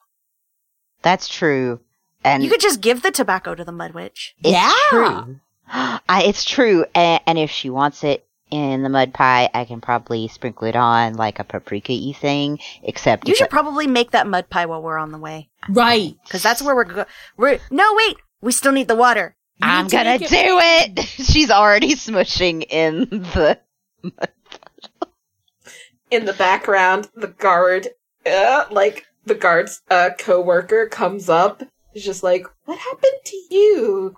That's 1.01 1.27
true. 1.27 1.79
And 2.23 2.43
You 2.43 2.49
could 2.49 2.61
just 2.61 2.81
give 2.81 3.01
the 3.01 3.11
tobacco 3.11 3.53
to 3.55 3.63
the 3.65 3.71
mud 3.71 3.93
witch. 3.93 4.33
it's 4.43 4.51
Yeah. 4.53 4.71
true. 4.89 5.39
I, 5.67 6.23
it's 6.25 6.45
true. 6.45 6.85
And, 6.95 7.21
and 7.27 7.37
if 7.37 7.51
she 7.51 7.69
wants 7.69 8.03
it 8.03 8.25
in 8.53 8.83
the 8.83 8.89
mud 8.89 9.13
pie, 9.13 9.49
I 9.53 9.65
can 9.65 9.81
probably 9.81 10.27
sprinkle 10.27 10.67
it 10.67 10.75
on 10.75 11.15
like 11.15 11.39
a 11.39 11.43
paprika 11.43 11.93
y 11.93 12.13
thing, 12.13 12.59
except 12.83 13.27
You 13.27 13.35
should 13.35 13.45
it- 13.45 13.49
probably 13.49 13.87
make 13.87 14.11
that 14.11 14.27
mud 14.27 14.49
pie 14.49 14.65
while 14.67 14.81
we're 14.81 14.97
on 14.97 15.11
the 15.11 15.17
way, 15.17 15.49
Right. 15.69 16.15
because 16.23 16.43
that's 16.43 16.61
where 16.61 16.75
we're 16.75 16.83
go- 16.83 17.05
we're. 17.37 17.59
No, 17.71 17.93
wait, 17.95 18.17
we 18.41 18.51
still 18.51 18.71
need 18.71 18.87
the 18.87 18.95
water. 18.95 19.35
You 19.57 19.67
I'm 19.69 19.87
gonna 19.87 20.19
make 20.19 20.29
do 20.29 20.35
it- 20.35 20.99
it. 20.99 20.99
She's 21.05 21.49
already 21.51 21.95
smushing 21.95 22.63
in 22.69 23.07
the. 23.09 23.59
In 26.11 26.25
the 26.25 26.33
background, 26.33 27.09
the 27.15 27.27
guard, 27.29 27.87
uh, 28.25 28.65
like 28.69 29.05
the 29.25 29.33
guard's 29.35 29.81
uh, 29.89 30.11
co-worker 30.19 30.87
comes 30.87 31.27
up. 31.27 31.63
He's 31.91 32.05
just 32.05 32.21
like, 32.23 32.45
"What 32.65 32.77
happened 32.77 33.21
to 33.25 33.35
you?" 33.49 34.15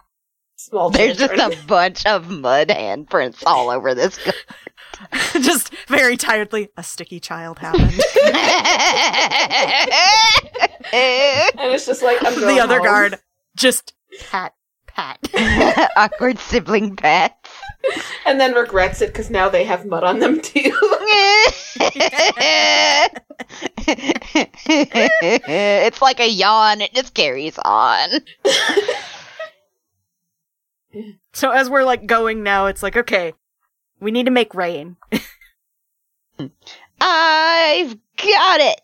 Small 0.65 0.89
There's 0.89 1.17
just 1.17 1.33
a 1.33 1.55
bunch 1.67 2.07
of 2.07 2.27
mud 2.27 2.69
handprints 2.69 3.43
all 3.45 3.69
over 3.69 3.93
this. 3.93 4.17
Just 5.33 5.71
very 5.87 6.17
tiredly, 6.17 6.69
a 6.75 6.81
sticky 6.81 7.19
child 7.19 7.59
happened. 7.59 7.83
and 11.53 11.71
it's 11.71 11.85
just 11.85 12.01
like 12.01 12.17
I'm 12.25 12.33
going 12.33 12.55
the 12.55 12.61
other 12.61 12.77
home. 12.77 12.85
guard 12.85 13.19
just 13.55 13.93
pat 14.21 14.53
pat. 14.87 15.19
Awkward 15.97 16.39
sibling 16.39 16.95
pets. 16.95 17.51
and 18.25 18.39
then 18.39 18.53
regrets 18.53 19.01
it 19.01 19.07
because 19.07 19.29
now 19.29 19.49
they 19.49 19.65
have 19.65 19.85
mud 19.85 20.03
on 20.03 20.17
them 20.19 20.41
too. 20.41 20.71
it's 25.47 26.01
like 26.01 26.19
a 26.19 26.27
yawn, 26.29 26.81
it 26.81 26.93
just 26.95 27.13
carries 27.13 27.59
on. 27.59 28.09
So 31.33 31.51
as 31.51 31.69
we're 31.69 31.83
like 31.83 32.05
going 32.05 32.43
now, 32.43 32.67
it's 32.67 32.81
like, 32.81 32.95
okay, 32.95 33.33
we 33.99 34.09
need 34.09 34.25
to 34.25 34.31
make 34.31 34.55
rain. 34.55 34.95
I've 37.01 37.97
got 38.17 38.61
it. 38.61 38.81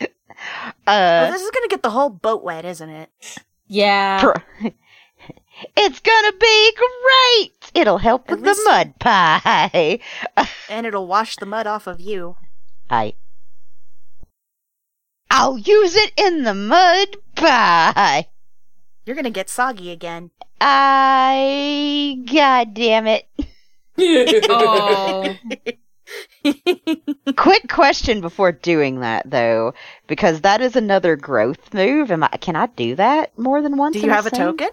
Oh, 0.00 0.06
uh, 0.92 1.30
this 1.30 1.42
is 1.42 1.50
gonna 1.52 1.68
get 1.68 1.84
the 1.84 1.90
whole 1.90 2.10
boat 2.10 2.42
wet, 2.42 2.64
isn't 2.64 2.88
it? 2.88 3.10
Yeah. 3.68 4.20
pr- 4.20 4.68
it's 5.76 6.00
gonna 6.00 6.32
be 6.32 6.76
great. 6.76 7.70
It'll 7.74 7.98
help 7.98 8.30
At 8.30 8.40
with 8.40 8.44
the 8.44 8.60
mud 8.64 8.98
pie. 8.98 10.00
And 10.68 10.86
it'll 10.86 11.06
wash 11.06 11.36
the 11.36 11.46
mud 11.46 11.68
off 11.68 11.86
of 11.86 12.00
you. 12.00 12.36
I. 12.90 13.14
I'll 15.30 15.56
use 15.56 15.94
it 15.94 16.12
in 16.16 16.42
the 16.42 16.54
mud 16.54 17.16
pie. 17.36 18.26
You're 19.04 19.16
gonna 19.16 19.30
get 19.30 19.48
soggy 19.50 19.90
again. 19.90 20.30
I. 20.60 22.22
God 22.32 22.74
damn 22.74 23.06
it. 23.06 23.26
Oh. 24.48 25.36
Quick 27.36 27.68
question 27.68 28.20
before 28.20 28.52
doing 28.52 29.00
that, 29.00 29.30
though, 29.30 29.74
because 30.06 30.40
that 30.40 30.60
is 30.60 30.76
another 30.76 31.14
growth 31.16 31.72
move. 31.74 32.10
Am 32.10 32.24
I? 32.24 32.28
Can 32.28 32.56
I 32.56 32.66
do 32.66 32.94
that 32.96 33.36
more 33.38 33.62
than 33.62 33.76
once? 33.76 33.94
Do 33.94 34.00
you 34.02 34.10
have 34.10 34.26
a 34.26 34.30
scene? 34.30 34.38
token? 34.40 34.68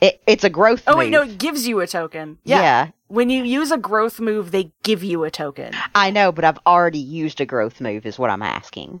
It, 0.00 0.20
it's 0.26 0.44
a 0.44 0.50
growth. 0.50 0.82
Oh 0.86 0.96
wait, 0.96 1.10
no, 1.10 1.22
it 1.22 1.38
gives 1.38 1.66
you 1.66 1.80
a 1.80 1.86
token. 1.86 2.38
Yeah. 2.44 2.60
Yeah. 2.60 2.88
When 3.08 3.30
you 3.30 3.44
use 3.44 3.70
a 3.70 3.78
growth 3.78 4.18
move, 4.20 4.50
they 4.50 4.72
give 4.82 5.02
you 5.04 5.24
a 5.24 5.30
token. 5.30 5.72
I 5.94 6.10
know, 6.10 6.32
but 6.32 6.44
I've 6.44 6.58
already 6.66 6.98
used 6.98 7.40
a 7.40 7.46
growth 7.46 7.80
move. 7.80 8.04
Is 8.04 8.18
what 8.18 8.30
I'm 8.30 8.42
asking. 8.42 9.00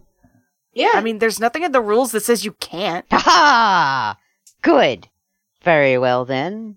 yeah. 0.72 0.92
I 0.94 1.00
mean, 1.02 1.18
there's 1.18 1.40
nothing 1.40 1.62
in 1.64 1.72
the 1.72 1.80
rules 1.80 2.12
that 2.12 2.22
says 2.22 2.44
you 2.44 2.52
can't. 2.52 3.04
Ha! 3.12 4.16
Good. 4.64 5.06
Very 5.62 5.98
well 5.98 6.24
then. 6.24 6.76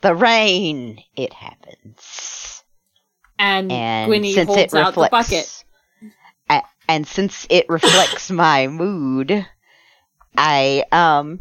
The 0.00 0.14
rain. 0.14 1.02
It 1.16 1.32
happens. 1.32 2.64
And, 3.38 3.70
and 3.70 4.10
Gwynny 4.10 4.34
since 4.34 4.48
holds 4.48 4.74
it 4.74 4.78
out 4.78 4.94
the 4.94 5.08
bucket. 5.10 5.64
reflects, 6.50 6.68
and 6.88 7.06
since 7.06 7.46
it 7.48 7.66
reflects 7.68 8.30
my 8.32 8.66
mood, 8.66 9.46
I 10.36 10.84
um, 10.90 11.40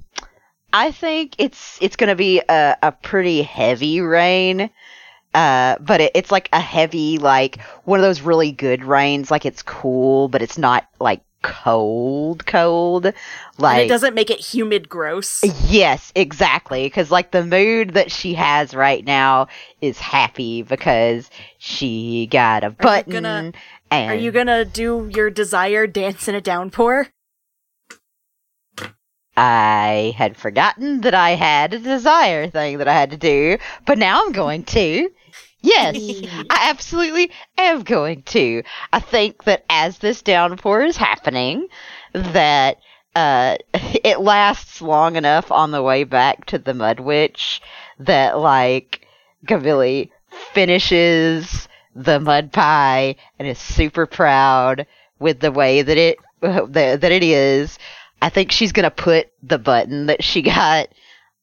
I 0.72 0.92
think 0.92 1.36
it's 1.40 1.80
it's 1.82 1.96
gonna 1.96 2.16
be 2.16 2.40
a, 2.48 2.78
a 2.82 2.92
pretty 2.92 3.42
heavy 3.42 4.00
rain. 4.00 4.70
Uh, 5.34 5.78
but 5.80 6.00
it, 6.00 6.12
it's 6.14 6.32
like 6.32 6.50
a 6.54 6.60
heavy, 6.60 7.18
like 7.18 7.60
one 7.86 8.00
of 8.00 8.04
those 8.04 8.22
really 8.22 8.52
good 8.52 8.84
rains. 8.84 9.32
Like 9.32 9.46
it's 9.46 9.64
cool, 9.64 10.28
but 10.28 10.44
it's 10.44 10.58
not 10.58 10.88
like 11.00 11.22
cold, 11.44 12.46
cold. 12.48 13.14
Like 13.60 13.74
and 13.78 13.86
it 13.86 13.88
doesn't 13.90 14.16
make 14.16 14.32
it 14.32 14.40
humid 14.40 14.90
gross. 14.90 15.42
Yes, 15.68 16.12
exactly. 16.16 16.86
Because, 16.88 17.12
like, 17.12 17.30
the 17.30 17.46
mood 17.46 17.92
that 17.92 18.12
she 18.12 18.34
has 18.34 18.74
right 18.74 19.06
now 19.06 19.48
is 19.82 20.00
happy 20.00 20.64
because 20.64 21.30
she 21.60 22.28
got 22.32 22.64
a 22.64 22.72
button. 22.72 23.14
gonna- 23.14 23.52
and 23.92 24.12
Are 24.12 24.16
you 24.16 24.32
gonna 24.32 24.66
do 24.66 25.12
your 25.14 25.30
desire 25.30 25.86
dance 25.86 26.28
in 26.28 26.34
a 26.34 26.42
downpour? 26.42 27.10
I 29.36 30.14
had 30.16 30.38
forgotten 30.38 31.02
that 31.02 31.16
I 31.16 31.32
had 31.32 31.74
a 31.74 31.80
desire 31.80 32.48
thing 32.48 32.78
that 32.78 32.88
I 32.88 32.94
had 32.94 33.12
to 33.12 33.18
do, 33.18 33.58
but 33.86 33.98
now 33.98 34.22
I'm 34.24 34.32
going 34.32 34.64
to. 34.66 35.10
Yes, 35.64 35.96
I 36.50 36.70
absolutely 36.70 37.32
am 37.58 37.82
going 37.82 38.22
to. 38.24 38.64
I 38.92 39.00
think 39.00 39.46
that 39.46 39.66
as 39.70 39.98
this 39.98 40.22
downpour 40.22 40.84
is 40.84 40.98
happening, 40.98 41.68
that 42.14 42.78
uh, 43.16 43.58
it 43.74 44.20
lasts 44.20 44.82
long 44.82 45.16
enough 45.16 45.52
on 45.52 45.72
the 45.72 45.82
way 45.82 46.04
back 46.04 46.46
to 46.48 46.60
the 46.60 46.74
Mud 46.74 47.00
Witch 47.00 47.62
that, 48.00 48.38
like, 48.38 49.08
Gavilli 49.48 50.12
finishes 50.54 51.68
the 51.96 52.20
mud 52.20 52.52
pie 52.52 53.16
and 53.40 53.48
is 53.48 53.60
super 53.60 54.06
proud 54.06 54.86
with 55.20 55.40
the 55.40 55.52
way 55.52 55.82
that 55.82 55.98
it 55.98 56.18
that, 56.42 57.02
that 57.02 57.12
it 57.12 57.24
is. 57.24 57.78
I 58.22 58.30
think 58.30 58.52
she's 58.52 58.72
gonna 58.72 58.92
put 58.92 59.32
the 59.42 59.60
button 59.60 60.08
that 60.08 60.24
she 60.24 60.42
got 60.42 60.90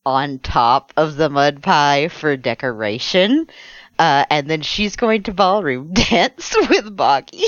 on 0.04 0.38
top 0.38 0.92
of 0.96 1.16
the 1.16 1.28
mud 1.28 1.62
pie 1.62 2.08
for 2.08 2.36
decoration. 2.36 3.46
Uh, 4.00 4.24
and 4.30 4.48
then 4.48 4.62
she's 4.62 4.96
going 4.96 5.22
to 5.24 5.34
ballroom 5.34 5.92
dance 5.92 6.56
with 6.70 6.96
Boggy. 6.96 7.44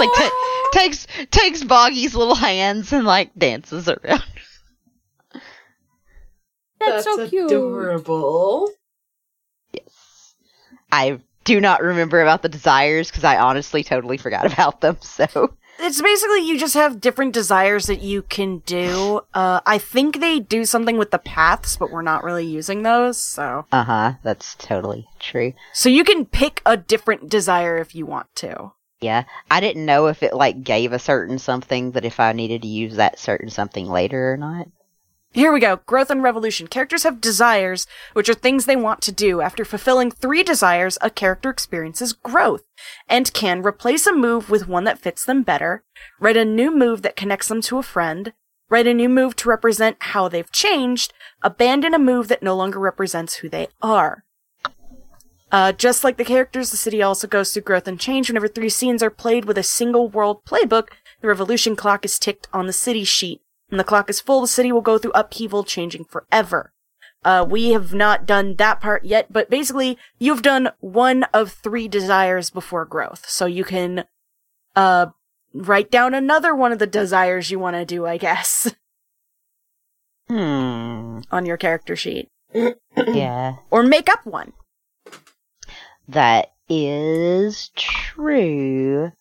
like 0.00 0.08
ta 0.12 0.68
takes 0.72 1.06
takes 1.30 1.62
Boggy's 1.62 2.16
little 2.16 2.34
hands 2.34 2.92
and 2.92 3.06
like 3.06 3.30
dances 3.38 3.88
around. 3.88 4.24
That's, 6.80 7.04
so 7.04 7.28
cute. 7.28 7.46
adorable. 7.46 8.68
Yes. 9.72 10.34
I 10.90 11.20
do 11.44 11.60
not 11.60 11.80
remember 11.80 12.20
about 12.20 12.42
the 12.42 12.48
desires 12.48 13.08
because 13.08 13.22
I 13.22 13.38
honestly 13.38 13.84
totally 13.84 14.16
forgot 14.16 14.52
about 14.52 14.80
them. 14.80 14.96
So 15.02 15.54
It's 15.82 16.02
basically 16.02 16.46
you 16.46 16.58
just 16.58 16.74
have 16.74 17.00
different 17.00 17.32
desires 17.32 17.86
that 17.86 18.02
you 18.02 18.22
can 18.22 18.58
do. 18.66 19.22
Uh, 19.32 19.60
I 19.66 19.78
think 19.78 20.20
they 20.20 20.38
do 20.38 20.64
something 20.64 20.98
with 20.98 21.10
the 21.10 21.18
paths, 21.18 21.76
but 21.76 21.90
we're 21.90 22.02
not 22.02 22.22
really 22.22 22.46
using 22.46 22.82
those. 22.82 23.20
So, 23.20 23.66
uh 23.72 23.84
huh, 23.84 24.12
that's 24.22 24.54
totally 24.56 25.08
true. 25.18 25.54
so 25.72 25.88
you 25.88 26.04
can 26.04 26.26
pick 26.26 26.60
a 26.66 26.76
different 26.76 27.28
desire 27.28 27.78
if 27.78 27.94
you 27.94 28.06
want 28.06 28.26
to. 28.36 28.72
Yeah, 29.00 29.24
I 29.50 29.60
didn't 29.60 29.86
know 29.86 30.08
if 30.08 30.22
it 30.22 30.34
like 30.34 30.62
gave 30.62 30.92
a 30.92 30.98
certain 30.98 31.38
something 31.38 31.92
that 31.92 32.04
if 32.04 32.20
I 32.20 32.32
needed 32.32 32.62
to 32.62 32.68
use 32.68 32.96
that 32.96 33.18
certain 33.18 33.48
something 33.48 33.88
later 33.88 34.34
or 34.34 34.36
not. 34.36 34.66
Here 35.32 35.52
we 35.52 35.60
go. 35.60 35.76
Growth 35.86 36.10
and 36.10 36.24
revolution. 36.24 36.66
Characters 36.66 37.04
have 37.04 37.20
desires, 37.20 37.86
which 38.14 38.28
are 38.28 38.34
things 38.34 38.66
they 38.66 38.74
want 38.74 39.00
to 39.02 39.12
do. 39.12 39.40
After 39.40 39.64
fulfilling 39.64 40.10
three 40.10 40.42
desires, 40.42 40.98
a 41.00 41.08
character 41.08 41.50
experiences 41.50 42.12
growth 42.12 42.64
and 43.08 43.32
can 43.32 43.62
replace 43.62 44.08
a 44.08 44.12
move 44.12 44.50
with 44.50 44.66
one 44.66 44.82
that 44.84 44.98
fits 44.98 45.24
them 45.24 45.44
better, 45.44 45.84
write 46.18 46.36
a 46.36 46.44
new 46.44 46.74
move 46.76 47.02
that 47.02 47.14
connects 47.14 47.46
them 47.46 47.60
to 47.62 47.78
a 47.78 47.82
friend, 47.82 48.32
write 48.68 48.88
a 48.88 48.94
new 48.94 49.08
move 49.08 49.36
to 49.36 49.48
represent 49.48 49.98
how 50.00 50.26
they've 50.26 50.50
changed, 50.50 51.12
abandon 51.42 51.94
a 51.94 51.98
move 51.98 52.26
that 52.26 52.42
no 52.42 52.56
longer 52.56 52.80
represents 52.80 53.36
who 53.36 53.48
they 53.48 53.68
are. 53.80 54.24
Uh, 55.52 55.70
just 55.70 56.02
like 56.02 56.16
the 56.16 56.24
characters, 56.24 56.72
the 56.72 56.76
city 56.76 57.02
also 57.02 57.28
goes 57.28 57.52
through 57.52 57.62
growth 57.62 57.86
and 57.86 58.00
change. 58.00 58.28
Whenever 58.28 58.48
three 58.48 58.68
scenes 58.68 59.00
are 59.00 59.10
played 59.10 59.44
with 59.44 59.58
a 59.58 59.62
single 59.62 60.08
world 60.08 60.44
playbook, 60.44 60.88
the 61.20 61.28
revolution 61.28 61.76
clock 61.76 62.04
is 62.04 62.18
ticked 62.18 62.48
on 62.52 62.66
the 62.66 62.72
city 62.72 63.04
sheet. 63.04 63.40
When 63.70 63.78
the 63.78 63.84
clock 63.84 64.10
is 64.10 64.20
full, 64.20 64.40
the 64.42 64.46
city 64.48 64.72
will 64.72 64.80
go 64.80 64.98
through 64.98 65.12
upheaval, 65.14 65.64
changing 65.64 66.04
forever. 66.04 66.72
Uh, 67.24 67.46
we 67.48 67.70
have 67.72 67.92
not 67.94 68.26
done 68.26 68.56
that 68.56 68.80
part 68.80 69.04
yet, 69.04 69.32
but 69.32 69.48
basically, 69.50 69.96
you've 70.18 70.42
done 70.42 70.70
one 70.80 71.24
of 71.34 71.52
three 71.52 71.86
desires 71.86 72.50
before 72.50 72.84
growth. 72.84 73.28
So 73.28 73.46
you 73.46 73.62
can, 73.64 74.04
uh, 74.74 75.06
write 75.52 75.90
down 75.90 76.14
another 76.14 76.54
one 76.54 76.72
of 76.72 76.78
the 76.78 76.86
desires 76.86 77.50
you 77.50 77.58
want 77.58 77.76
to 77.76 77.84
do, 77.84 78.06
I 78.06 78.16
guess, 78.16 78.74
Hmm. 80.28 81.20
on 81.30 81.44
your 81.44 81.56
character 81.56 81.96
sheet. 81.96 82.28
Yeah. 82.52 83.56
Or 83.70 83.82
make 83.82 84.08
up 84.08 84.24
one. 84.24 84.52
That 86.08 86.52
is 86.68 87.70
true. 87.76 89.12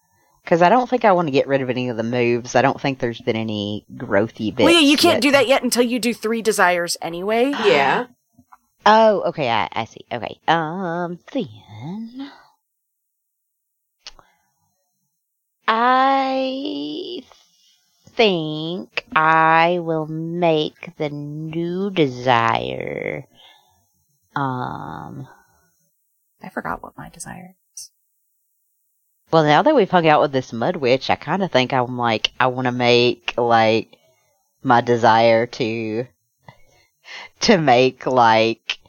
Because 0.50 0.64
I 0.64 0.70
don't 0.70 0.90
think 0.90 1.06
I 1.06 1.12
want 1.12 1.28
to 1.28 1.32
get 1.32 1.48
rid 1.48 1.62
of 1.62 1.70
any 1.70 1.90
of 1.90 1.98
the 1.98 2.02
moves. 2.02 2.56
I 2.56 2.64
don't 2.64 2.82
think 2.82 2.98
there's 2.98 3.22
been 3.22 3.36
any 3.36 3.86
growthy 3.94 4.50
bits. 4.50 4.66
well, 4.66 4.74
yeah, 4.74 4.80
you 4.80 4.98
can't 4.98 5.18
yet. 5.18 5.22
do 5.22 5.32
that 5.34 5.48
yet 5.48 5.62
until 5.62 5.84
you 5.84 6.00
do 6.00 6.12
three 6.12 6.42
desires 6.42 6.98
anyway. 7.04 7.54
Yeah. 7.64 8.08
Oh, 8.84 9.22
okay, 9.28 9.48
I, 9.48 9.70
I 9.72 9.86
see. 9.86 10.06
Okay, 10.12 10.40
um, 10.48 11.20
then. 11.32 12.32
I 15.68 17.22
think 18.16 19.06
I 19.16 19.78
will 19.84 20.08
make 20.08 20.98
the 20.98 21.10
new 21.10 21.92
desire. 21.92 23.28
Um, 24.36 25.28
I 26.42 26.50
forgot 26.50 26.82
what 26.82 26.98
my 26.98 27.10
desire 27.10 27.50
is. 27.52 27.59
Well, 29.32 29.44
now 29.44 29.62
that 29.62 29.76
we've 29.76 29.90
hung 29.90 30.08
out 30.08 30.22
with 30.22 30.32
this 30.32 30.54
mud 30.54 30.76
witch, 30.76 31.10
I 31.10 31.16
kind 31.16 31.44
of 31.44 31.52
think 31.52 31.74
I'm 31.74 31.98
like, 31.98 32.32
I 32.40 32.48
want 32.48 32.66
to 32.66 32.72
make, 32.72 33.34
like, 33.38 33.98
my 34.64 34.82
desire 34.82 35.46
to, 35.46 36.08
to 37.42 37.58
make, 37.58 38.06
like, 38.06 38.80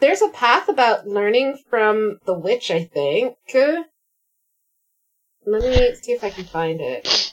There's 0.00 0.22
a 0.22 0.30
path 0.30 0.70
about 0.70 1.06
learning 1.06 1.58
from 1.68 2.20
the 2.24 2.32
witch, 2.32 2.70
I 2.70 2.84
think. 2.84 3.36
Let 3.52 3.84
me 5.62 5.94
see 5.94 6.12
if 6.12 6.24
I 6.24 6.30
can 6.30 6.44
find 6.44 6.80
it. 6.80 7.29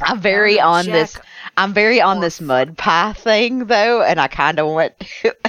I'm 0.00 0.20
very 0.20 0.60
Oh, 0.60 0.68
on 0.68 0.86
this. 0.86 1.18
I'm 1.56 1.72
very 1.72 2.00
on 2.00 2.20
this 2.20 2.40
mud 2.40 2.76
pie 2.76 3.12
thing 3.12 3.66
though, 3.66 4.02
and 4.02 4.20
I 4.20 4.26
kind 4.28 4.58
of 4.58 4.66
want. 4.66 4.92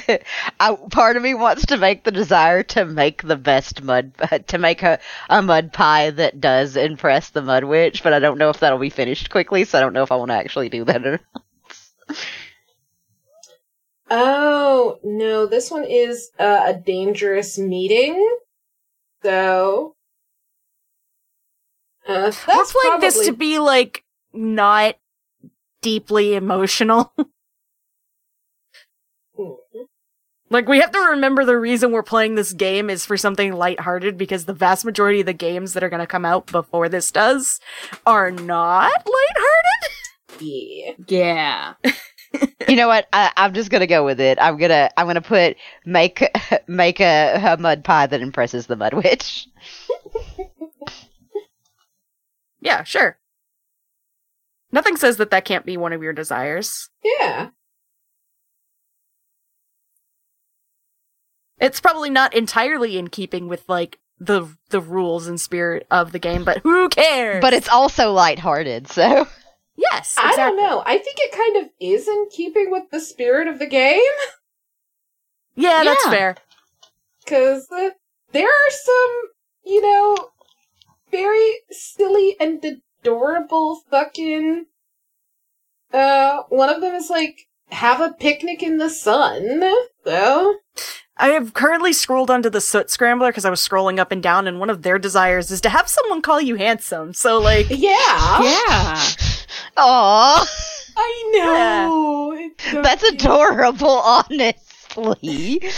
I, 0.59 0.75
part 0.91 1.17
of 1.17 1.23
me 1.23 1.33
wants 1.33 1.65
to 1.67 1.77
make 1.77 2.03
the 2.03 2.11
desire 2.11 2.61
to 2.63 2.85
make 2.85 3.23
the 3.23 3.35
best 3.35 3.81
mud 3.81 4.13
to 4.47 4.57
make 4.57 4.83
a 4.83 4.99
a 5.29 5.41
mud 5.41 5.73
pie 5.73 6.11
that 6.11 6.39
does 6.39 6.75
impress 6.75 7.29
the 7.29 7.41
mud 7.41 7.63
witch, 7.63 8.03
but 8.03 8.13
I 8.13 8.19
don't 8.19 8.37
know 8.37 8.49
if 8.49 8.59
that'll 8.59 8.77
be 8.77 8.89
finished 8.89 9.29
quickly, 9.29 9.65
so 9.65 9.77
I 9.77 9.81
don't 9.81 9.93
know 9.93 10.03
if 10.03 10.11
I 10.11 10.15
want 10.15 10.29
to 10.29 10.35
actually 10.35 10.69
do 10.69 10.85
that. 10.85 11.05
Or 11.05 11.19
Oh 14.09 14.99
no, 15.03 15.47
this 15.47 15.71
one 15.71 15.85
is 15.85 16.29
uh, 16.37 16.63
a 16.67 16.73
dangerous 16.75 17.57
meeting. 17.57 18.37
So 19.23 19.95
uh, 22.07 22.21
that's 22.25 22.47
Let's 22.47 22.75
like 22.75 23.01
this 23.01 23.25
to 23.25 23.33
be 23.33 23.57
like 23.57 24.04
not 24.35 24.95
deeply 25.81 26.35
emotional. 26.35 27.13
Like 30.51 30.67
we 30.67 30.79
have 30.79 30.91
to 30.91 30.99
remember 30.99 31.43
the 31.43 31.57
reason 31.57 31.91
we're 31.91 32.03
playing 32.03 32.35
this 32.35 32.53
game 32.53 32.89
is 32.89 33.05
for 33.05 33.17
something 33.17 33.51
lighthearted 33.53 34.15
because 34.17 34.45
the 34.45 34.53
vast 34.53 34.85
majority 34.85 35.21
of 35.21 35.25
the 35.25 35.33
games 35.33 35.73
that 35.73 35.83
are 35.83 35.89
going 35.89 36.01
to 36.01 36.07
come 36.07 36.23
out 36.23 36.45
before 36.45 36.87
this 36.87 37.11
does 37.11 37.59
are 38.05 38.29
not 38.29 38.91
lighthearted. 39.05 40.39
Yeah. 40.39 40.91
Yeah. 41.07 41.73
you 42.67 42.75
know 42.75 42.87
what? 42.87 43.07
I, 43.11 43.31
I'm 43.37 43.53
just 43.53 43.69
gonna 43.69 43.87
go 43.87 44.03
with 44.03 44.19
it. 44.19 44.37
I'm 44.41 44.57
gonna 44.57 44.89
I'm 44.97 45.07
gonna 45.07 45.21
put 45.21 45.57
make 45.85 46.23
make 46.67 46.99
a, 46.99 47.39
a 47.41 47.57
mud 47.57 47.83
pie 47.83 48.07
that 48.07 48.21
impresses 48.21 48.67
the 48.67 48.75
mud 48.75 48.93
witch. 48.93 49.47
Yeah, 52.59 52.83
sure. 52.83 53.17
Nothing 54.71 54.97
says 54.97 55.17
that 55.17 55.31
that 55.31 55.45
can't 55.45 55.65
be 55.65 55.77
one 55.77 55.93
of 55.93 56.03
your 56.03 56.13
desires. 56.13 56.89
Yeah. 57.03 57.49
It's 61.59 61.79
probably 61.79 62.09
not 62.09 62.33
entirely 62.33 62.97
in 62.97 63.07
keeping 63.07 63.47
with 63.47 63.63
like 63.69 63.99
the 64.19 64.47
the 64.69 64.81
rules 64.81 65.27
and 65.27 65.39
spirit 65.39 65.87
of 65.89 66.11
the 66.11 66.19
game, 66.19 66.43
but 66.43 66.59
who 66.59 66.89
cares? 66.89 67.41
But 67.41 67.53
it's 67.53 67.69
also 67.69 68.11
lighthearted, 68.11 68.87
so 68.87 69.27
yes, 69.75 70.15
I 70.17 70.35
don't 70.35 70.57
know. 70.57 70.83
I 70.85 70.97
think 70.97 71.17
it 71.19 71.31
kind 71.31 71.57
of 71.65 71.71
is 71.79 72.07
in 72.07 72.27
keeping 72.29 72.71
with 72.71 72.89
the 72.91 72.99
spirit 72.99 73.47
of 73.47 73.59
the 73.59 73.67
game. 73.67 74.01
Yeah, 75.55 75.83
that's 75.83 76.05
Yeah. 76.05 76.11
fair. 76.11 76.35
Because 77.23 77.71
uh, 77.71 77.91
there 78.33 78.47
are 78.49 78.69
some, 78.69 79.21
you 79.63 79.81
know, 79.81 80.29
very 81.09 81.53
silly 81.71 82.35
and 82.39 82.61
adorable 83.05 83.81
fucking. 83.91 84.65
Uh, 85.93 86.43
one 86.49 86.69
of 86.69 86.81
them 86.81 86.95
is 86.95 87.09
like, 87.09 87.47
have 87.71 88.01
a 88.01 88.11
picnic 88.11 88.63
in 88.63 88.77
the 88.77 88.89
sun. 88.89 89.61
though 90.03 90.55
I 91.17 91.29
have 91.29 91.53
currently 91.53 91.93
scrolled 91.93 92.31
onto 92.31 92.49
the 92.49 92.59
Soot 92.59 92.89
Scrambler 92.89 93.29
because 93.29 93.45
I 93.45 93.49
was 93.49 93.65
scrolling 93.65 93.99
up 93.99 94.11
and 94.11 94.21
down, 94.21 94.47
and 94.47 94.59
one 94.59 94.69
of 94.69 94.81
their 94.81 94.99
desires 94.99 95.51
is 95.51 95.61
to 95.61 95.69
have 95.69 95.87
someone 95.87 96.21
call 96.21 96.41
you 96.41 96.55
handsome. 96.55 97.13
So, 97.13 97.39
like, 97.39 97.67
yeah. 97.69 98.41
Yeah. 98.41 99.01
Aw, 99.77 100.47
I 100.97 101.31
know. 101.35 102.33
It's 102.37 102.71
so 102.71 102.81
that's 102.81 103.03
cute, 103.03 103.21
adorable, 103.21 103.87
honestly. 103.87 105.61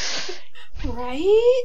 Right? 0.85 1.63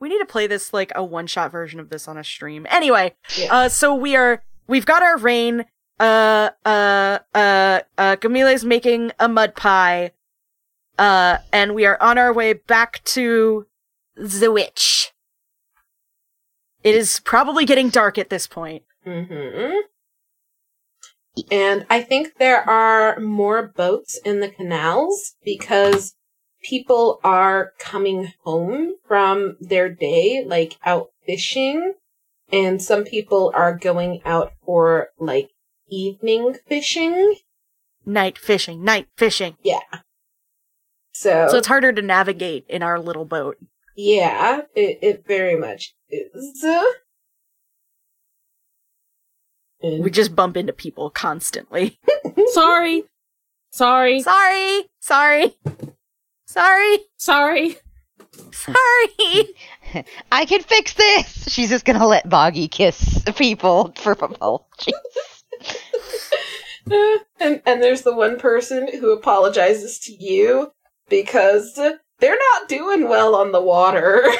We 0.00 0.08
need 0.08 0.18
to 0.18 0.26
play 0.26 0.46
this 0.46 0.72
like 0.72 0.92
a 0.94 1.04
one 1.04 1.26
shot 1.26 1.50
version 1.52 1.80
of 1.80 1.88
this 1.90 2.08
on 2.08 2.16
a 2.18 2.24
stream. 2.24 2.66
Anyway, 2.70 3.14
Yeah. 3.36 3.54
uh, 3.54 3.68
so 3.68 3.94
we 3.94 4.16
are 4.16 4.42
we've 4.66 4.86
got 4.86 5.02
our 5.02 5.16
rain. 5.16 5.64
Uh, 5.98 6.50
uh, 6.64 7.18
uh, 7.34 7.80
uh, 7.96 8.16
Camila's 8.16 8.64
making 8.64 9.12
a 9.18 9.28
mud 9.28 9.54
pie. 9.54 10.12
Uh, 10.98 11.38
and 11.52 11.74
we 11.74 11.84
are 11.86 12.00
on 12.02 12.18
our 12.18 12.32
way 12.32 12.52
back 12.54 13.02
to 13.04 13.66
the 14.16 14.50
witch. 14.50 15.12
It 16.82 16.94
is 16.94 17.20
probably 17.20 17.64
getting 17.64 17.88
dark 17.90 18.16
at 18.18 18.30
this 18.30 18.46
point. 18.46 18.82
Mm-hmm. 19.06 19.78
And 21.50 21.86
I 21.90 22.00
think 22.02 22.38
there 22.38 22.66
are 22.68 23.20
more 23.20 23.62
boats 23.76 24.18
in 24.24 24.40
the 24.40 24.48
canals 24.48 25.34
because 25.44 26.14
people 26.66 27.20
are 27.22 27.72
coming 27.78 28.32
home 28.44 28.94
from 29.06 29.56
their 29.60 29.88
day, 29.88 30.44
like 30.46 30.76
out 30.84 31.08
fishing, 31.24 31.94
and 32.52 32.82
some 32.82 33.04
people 33.04 33.52
are 33.54 33.76
going 33.76 34.20
out 34.24 34.52
for 34.64 35.08
like 35.18 35.50
evening 35.88 36.56
fishing. 36.66 37.36
Night 38.04 38.38
fishing, 38.38 38.84
night 38.84 39.08
fishing. 39.16 39.56
Yeah. 39.62 39.80
So, 41.12 41.48
So 41.50 41.56
it's 41.58 41.66
harder 41.66 41.92
to 41.92 42.02
navigate 42.02 42.66
in 42.68 42.82
our 42.82 42.98
little 43.00 43.24
boat. 43.24 43.56
yeah, 43.96 44.62
it, 44.74 44.98
it 45.02 45.24
very 45.26 45.56
much 45.56 45.94
is. 46.10 46.64
And- 49.82 50.02
We 50.04 50.10
just 50.10 50.34
bump 50.36 50.56
into 50.56 50.72
people 50.72 51.10
constantly. 51.10 51.98
Sorry. 52.52 53.04
Sorry. 53.70 54.20
Sorry, 54.22 54.84
sorry, 55.00 55.54
sorry, 56.56 56.98
Sorry. 57.16 57.76
sorry. 58.52 59.44
I 60.32 60.44
can 60.46 60.62
fix 60.62 60.94
this. 60.94 61.48
She's 61.52 61.68
just 61.68 61.84
gonna 61.84 62.06
let 62.06 62.28
Boggy 62.28 62.68
kiss 62.68 63.22
people 63.36 63.92
for 63.96 64.12
apologies. 64.12 64.94
and 67.40 67.62
and 67.66 67.82
there's 67.82 68.02
the 68.02 68.14
one 68.14 68.38
person 68.38 68.88
who 68.98 69.12
apologizes 69.12 69.98
to 70.00 70.12
you 70.12 70.72
because 71.08 71.74
they're 71.74 72.38
not 72.52 72.68
doing 72.68 73.08
well 73.08 73.34
on 73.34 73.52
the 73.52 73.60
water. 73.62 74.26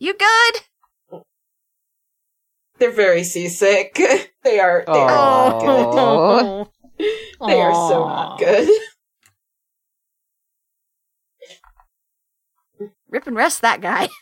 You 0.00 0.14
good? 0.14 1.20
they're 2.78 2.92
very 2.92 3.24
seasick. 3.24 3.94
They 4.44 4.60
are 4.60 4.84
they 4.86 5.00
are 5.00 6.67
They 7.46 7.60
are 7.60 7.72
so 7.72 8.04
not 8.06 8.38
good. 8.38 8.68
Rip 13.10 13.26
and 13.26 13.36
rest 13.36 13.60
that 13.62 13.80
guy. 13.80 14.08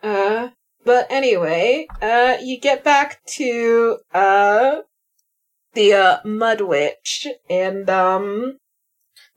Uh 0.00 0.50
but 0.84 1.08
anyway, 1.10 1.86
uh 2.00 2.36
you 2.40 2.58
get 2.60 2.84
back 2.84 3.20
to 3.26 3.98
uh 4.14 4.76
the 5.74 5.92
uh 5.92 6.18
mud 6.24 6.60
witch 6.60 7.26
and 7.50 7.90
um 7.90 8.58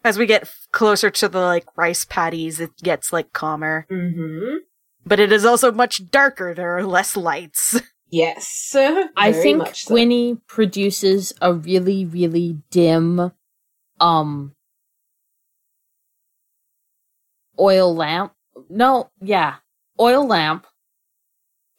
As 0.03 0.19
we 0.19 0.27
get 0.27 0.47
closer 0.71 1.09
to 1.09 1.27
the 1.27 1.39
like 1.39 1.65
rice 1.75 2.05
paddies, 2.05 2.59
it 2.59 2.77
gets 2.83 3.11
like 3.11 3.33
calmer. 3.33 3.87
mhm. 3.91 4.57
But 5.03 5.19
it 5.19 5.31
is 5.31 5.45
also 5.45 5.71
much 5.71 6.11
darker. 6.11 6.53
There 6.53 6.77
are 6.77 6.83
less 6.85 7.17
lights. 7.17 7.81
Yes. 8.11 8.75
I 9.15 9.31
think 9.31 9.59
much 9.59 9.85
so. 9.85 9.95
Gwynny 9.95 10.39
produces 10.45 11.33
a 11.41 11.53
really, 11.53 12.05
really 12.05 12.57
dim 12.69 13.31
um 13.99 14.53
oil 17.57 17.95
lamp. 17.95 18.33
No, 18.69 19.09
yeah. 19.21 19.55
Oil 19.99 20.27
lamp 20.27 20.67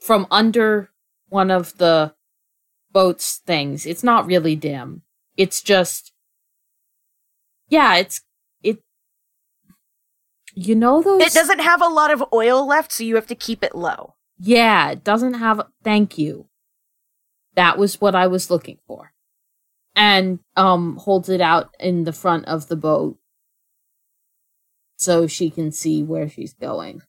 from 0.01 0.27
under 0.31 0.90
one 1.29 1.51
of 1.51 1.77
the 1.77 2.14
boat's 2.92 3.38
things. 3.47 3.85
It's 3.85 4.03
not 4.03 4.27
really 4.27 4.57
dim. 4.57 5.03
It's 5.37 5.61
just 5.61 6.12
Yeah, 7.68 7.97
it's 7.97 8.23
it 8.62 8.83
You 10.55 10.75
know 10.75 11.03
those 11.03 11.23
It 11.23 11.35
doesn't 11.35 11.61
have 11.61 11.83
a 11.83 11.88
lot 11.88 12.11
of 12.11 12.25
oil 12.33 12.66
left, 12.66 12.90
so 12.90 13.05
you 13.05 13.16
have 13.16 13.27
to 13.27 13.35
keep 13.35 13.62
it 13.62 13.75
low. 13.75 14.14
Yeah, 14.44 14.90
it 14.90 15.05
doesn't 15.05 15.35
have. 15.35 15.61
Thank 15.85 16.18
you. 16.18 16.48
That 17.55 17.78
was 17.78 18.00
what 18.00 18.14
I 18.16 18.26
was 18.26 18.50
looking 18.50 18.78
for. 18.87 19.12
And 19.94 20.40
um 20.57 20.96
holds 20.96 21.28
it 21.28 21.40
out 21.40 21.70
in 21.78 22.05
the 22.05 22.12
front 22.12 22.46
of 22.46 22.66
the 22.68 22.76
boat 22.76 23.18
so 24.96 25.26
she 25.26 25.48
can 25.50 25.70
see 25.70 26.02
where 26.02 26.28
she's 26.28 26.55
going. 26.55 27.02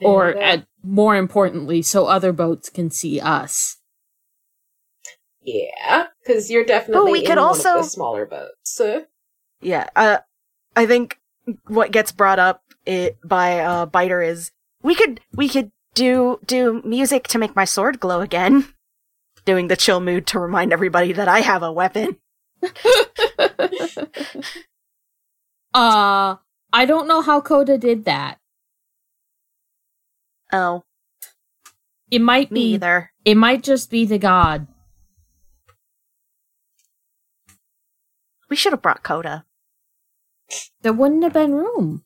Or 0.00 0.28
And, 0.28 0.38
uh, 0.38 0.42
at, 0.42 0.66
more 0.82 1.16
importantly, 1.16 1.82
so 1.82 2.06
other 2.06 2.32
boats 2.32 2.70
can 2.70 2.90
see 2.90 3.20
us. 3.20 3.78
Yeah, 5.42 6.06
because 6.22 6.50
you're 6.50 6.64
definitely 6.64 7.12
we 7.12 7.18
in 7.20 7.26
could 7.26 7.36
one 7.38 7.48
also- 7.48 7.78
of 7.78 7.84
the 7.84 7.90
smaller 7.90 8.24
boats. 8.24 8.52
So. 8.64 9.06
Yeah. 9.60 9.88
Uh, 9.96 10.18
I 10.76 10.86
think 10.86 11.18
what 11.66 11.90
gets 11.90 12.12
brought 12.12 12.38
up 12.38 12.62
it, 12.88 13.18
by 13.24 13.60
uh, 13.60 13.86
Biter 13.86 14.22
is 14.22 14.50
we 14.82 14.94
could 14.94 15.20
we 15.34 15.48
could 15.48 15.70
do 15.94 16.40
do 16.46 16.82
music 16.84 17.28
to 17.28 17.38
make 17.38 17.54
my 17.54 17.64
sword 17.64 18.00
glow 18.00 18.20
again. 18.20 18.68
Doing 19.44 19.68
the 19.68 19.76
chill 19.76 20.00
mood 20.00 20.26
to 20.28 20.38
remind 20.40 20.72
everybody 20.72 21.12
that 21.12 21.28
I 21.28 21.40
have 21.40 21.62
a 21.62 21.72
weapon. 21.72 22.16
uh 25.74 26.36
I 26.72 26.84
don't 26.86 27.08
know 27.08 27.22
how 27.22 27.40
Coda 27.40 27.78
did 27.78 28.04
that. 28.04 28.38
Oh, 30.52 30.82
It 32.10 32.20
might 32.20 32.50
me 32.50 32.60
be. 32.60 32.74
either. 32.74 33.12
It 33.24 33.36
might 33.36 33.62
just 33.62 33.90
be 33.90 34.04
the 34.06 34.18
god. 34.18 34.66
We 38.50 38.56
should 38.56 38.72
have 38.72 38.82
brought 38.82 39.02
Coda. 39.02 39.44
There 40.82 40.92
wouldn't 40.92 41.22
have 41.22 41.34
been 41.34 41.54
room. 41.54 42.04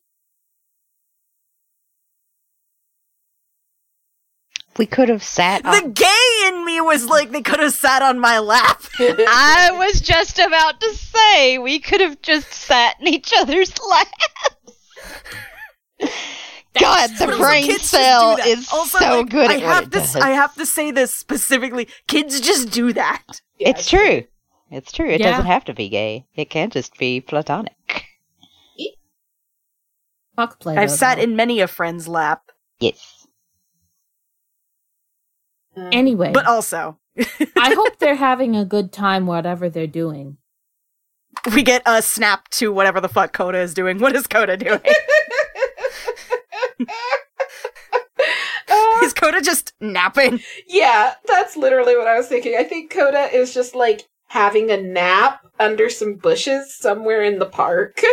We 4.79 4.87
could 4.87 5.09
have 5.11 5.23
sat. 5.23 5.63
The 5.65 5.89
gay 5.93 6.49
in 6.49 6.65
me 6.65 6.81
was 6.81 7.07
like 7.07 7.31
they 7.31 7.43
could 7.43 7.61
have 7.61 7.75
sat 7.75 8.01
on 8.03 8.19
my 8.19 8.39
lap. 8.39 8.83
I 8.99 9.71
was 9.75 10.01
just 10.01 10.39
about 10.39 10.81
to 10.81 10.95
say 10.95 11.59
we 11.59 11.79
could 11.79 12.01
have 12.01 12.23
just 12.23 12.53
sat 12.53 12.97
in 13.01 13.09
each 13.09 13.33
other's 13.37 13.73
laps. 13.91 14.11
God, 16.81 17.11
the 17.19 17.27
Also, 17.27 17.39
brain 17.39 17.79
cell 17.81 18.39
is 18.47 18.67
Also, 18.73 18.99
so 18.99 19.21
like, 19.21 19.29
good 19.31 19.51
I 19.51 19.55
at 19.57 19.61
have 19.61 19.69
what 19.75 19.83
it 19.85 19.91
to. 19.93 19.99
does. 19.99 20.17
I 20.17 20.31
have 20.31 20.55
to 20.55 20.65
say 20.65 20.91
this 20.91 21.15
specifically. 21.15 21.87
Kids 22.07 22.41
just 22.41 22.71
do 22.71 22.95
that. 22.95 23.23
Yeah, 23.59 23.69
it's 23.71 23.89
true. 23.91 24.25
It's 24.71 24.91
true. 24.91 25.09
It 25.11 25.21
Yeah. 25.21 25.33
doesn't 25.33 25.47
have 25.47 25.67
to 25.67 25.75
be 25.75 25.91
gay. 25.91 26.25
It 26.35 26.49
can 26.49 26.71
just 26.71 26.97
be 26.97 27.21
platonic. 27.21 28.07
Fuck 30.35 30.61
play. 30.61 30.79
I've 30.79 30.91
sat 30.91 31.19
in 31.19 31.37
many 31.37 31.61
a 31.61 31.69
friend's 31.69 32.09
lap, 32.09 32.51
Yes. 32.81 33.12
Um, 35.77 35.89
Anyway, 35.93 36.33
but 36.33 36.47
also 36.47 36.99
I 37.57 37.75
hope 37.75 37.99
they're 37.99 38.15
having 38.17 38.57
a 38.57 38.65
good 38.65 38.93
time, 38.93 39.27
whatever 39.27 39.69
they're 39.69 39.87
doing. 39.87 40.39
we 41.55 41.63
get 41.63 41.83
a 41.87 42.03
snap 42.03 42.49
to 42.51 42.73
whatever 42.73 43.01
the 43.01 43.09
fuck 43.09 43.33
Coda 43.33 43.59
is 43.59 43.75
doing. 43.75 43.99
What 43.99 44.15
is 44.15 44.27
Coda 44.27 44.57
doing? 44.57 44.81
uh, 48.69 49.01
is 49.05 49.13
Coda 49.15 49.41
just 49.41 49.73
napping? 49.81 50.41
yeah, 50.69 51.15
that's 51.27 51.57
literally 51.57 51.97
what 51.97 52.07
I 52.09 52.17
was 52.17 52.29
thinking. 52.29 52.57
I 52.59 52.65
think 52.65 52.91
Coda 52.91 53.29
is 53.35 53.55
just 53.55 53.75
like 53.75 54.09
having 54.29 54.71
a 54.71 54.77
nap 54.81 55.41
under 55.59 55.91
some 55.91 56.15
bushes 56.15 56.75
somewhere 56.77 57.23
in 57.23 57.39
the 57.39 57.47
park. 57.47 58.01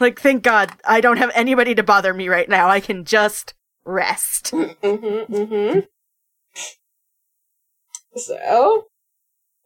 Like, 0.00 0.18
thank 0.18 0.42
God 0.42 0.72
I 0.84 1.00
don't 1.00 1.18
have 1.18 1.30
anybody 1.36 1.72
to 1.76 1.84
bother 1.84 2.12
me 2.12 2.28
right 2.28 2.48
now. 2.48 2.68
I 2.68 2.80
can 2.80 3.04
just 3.04 3.54
rest. 3.84 4.50
mm-hmm, 4.50 5.32
mm-hmm. 5.32 5.78
So, 8.18 8.86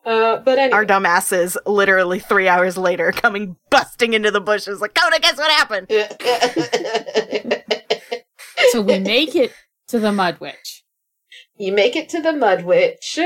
uh, 0.04 0.38
but 0.38 0.58
anyway. 0.58 0.76
Our 0.76 0.86
dumbasses, 0.86 1.56
literally 1.66 2.18
three 2.20 2.48
hours 2.48 2.76
later, 2.76 3.12
coming 3.12 3.56
busting 3.70 4.14
into 4.14 4.30
the 4.30 4.40
bushes 4.40 4.80
like, 4.80 4.94
Coda, 4.94 5.20
guess 5.20 5.36
what 5.38 5.50
happened? 5.50 5.88
So 8.70 8.80
we 8.80 8.98
make 9.00 9.34
it 9.34 9.52
to 9.88 9.98
the 9.98 10.12
Mud 10.12 10.38
Witch. 10.40 10.84
you 11.56 11.72
make 11.72 11.94
it 11.96 12.08
to 12.10 12.22
the 12.22 12.32
Mud 12.32 12.64
Witch, 12.64 13.18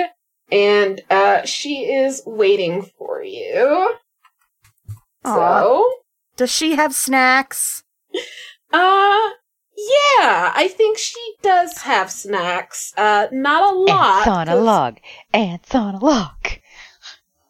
and 0.51 1.01
uh, 1.11 1.45
she 1.45 1.85
is 1.85 2.23
waiting 2.27 2.83
for 2.99 3.23
you. 3.23 3.95
Aw. 5.25 5.35
So, 5.35 5.93
Does 6.37 6.51
she 6.51 6.75
have 6.75 6.95
snacks? 6.95 7.85
uh, 8.73 9.31
yeah, 9.77 10.53
I 10.55 10.69
think 10.75 10.99
she 10.99 11.35
does 11.43 11.79
have 11.79 12.11
snacks. 12.11 12.95
Uh, 12.97 13.27
not 13.31 13.75
a 13.75 13.77
lot. 13.79 14.27
Ants 14.27 14.29
on 14.29 14.49
a 14.49 14.57
log. 14.57 14.99
Ants 15.35 15.75
on 15.75 15.95
a 15.97 15.99
log. 15.99 16.49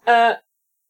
Uh, 0.06 0.34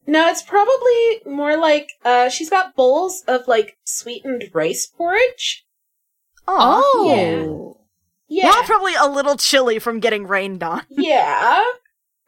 no, 0.07 0.29
it's 0.29 0.41
probably 0.41 1.21
more 1.25 1.57
like 1.57 1.91
uh, 2.03 2.29
she's 2.29 2.49
got 2.49 2.75
bowls 2.75 3.23
of 3.27 3.47
like 3.47 3.77
sweetened 3.83 4.49
rice 4.53 4.87
porridge. 4.87 5.65
Oh, 6.47 7.77
Yeah, 8.29 8.51
We're 8.55 8.63
probably 8.63 8.95
a 8.95 9.07
little 9.07 9.35
chilly 9.35 9.79
from 9.79 9.99
getting 9.99 10.27
rained 10.27 10.63
on. 10.63 10.83
yeah. 10.89 11.65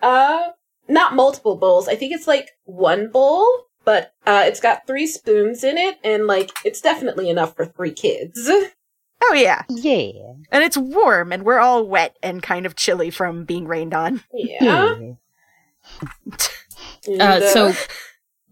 Uh, 0.02 0.50
not 0.88 1.16
multiple 1.16 1.56
bowls. 1.56 1.88
I 1.88 1.96
think 1.96 2.14
it's 2.14 2.28
like 2.28 2.52
one 2.66 3.10
bowl, 3.10 3.48
but 3.86 4.14
uh, 4.26 4.44
it's 4.46 4.60
got 4.60 4.86
three 4.86 5.08
spoons 5.08 5.64
in 5.64 5.78
it, 5.78 6.00
and 6.04 6.28
like 6.28 6.52
it's 6.66 6.82
definitely 6.82 7.30
enough 7.30 7.56
for 7.56 7.66
three 7.66 7.92
kids. 7.94 8.50
Oh, 9.22 9.34
yeah. 9.34 9.64
Yeah. 9.70 10.12
And 10.52 10.64
it's 10.64 10.78
warm, 10.78 11.32
and 11.32 11.44
we're 11.44 11.60
all 11.60 11.86
wet 11.86 12.18
and 12.24 12.42
kind 12.42 12.66
of 12.66 12.76
chilly 12.76 13.10
from 13.10 13.44
being 13.46 13.68
rained 13.68 13.94
on. 13.94 14.24
Yeah. 14.34 14.96
And, 17.08 17.22
uh, 17.22 17.42
so 17.48 17.74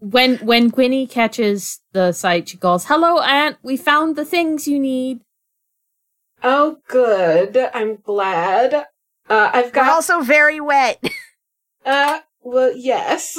when 0.00 0.36
when 0.38 0.70
Gwynny 0.70 1.08
catches 1.08 1.80
the 1.92 2.12
sight, 2.12 2.48
she 2.48 2.56
goes, 2.56 2.86
"Hello, 2.86 3.18
Aunt. 3.20 3.56
We 3.62 3.76
found 3.76 4.16
the 4.16 4.24
things 4.24 4.66
you 4.68 4.78
need." 4.78 5.20
oh, 6.42 6.78
good. 6.88 7.56
I'm 7.74 7.96
glad. 7.96 8.74
Uh, 9.28 9.50
I've 9.52 9.66
We're 9.66 9.70
got. 9.72 9.88
also 9.90 10.20
very 10.20 10.60
wet. 10.60 11.02
uh, 11.86 12.20
well, 12.40 12.72
yes. 12.76 13.36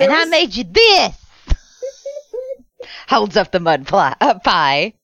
And 0.00 0.10
I 0.12 0.24
made 0.24 0.54
you 0.56 0.64
this. 0.64 1.16
Holds 3.08 3.36
up 3.36 3.50
the 3.52 3.60
mud 3.60 3.86
pli- 3.86 4.14
uh, 4.20 4.38
pie. 4.40 4.94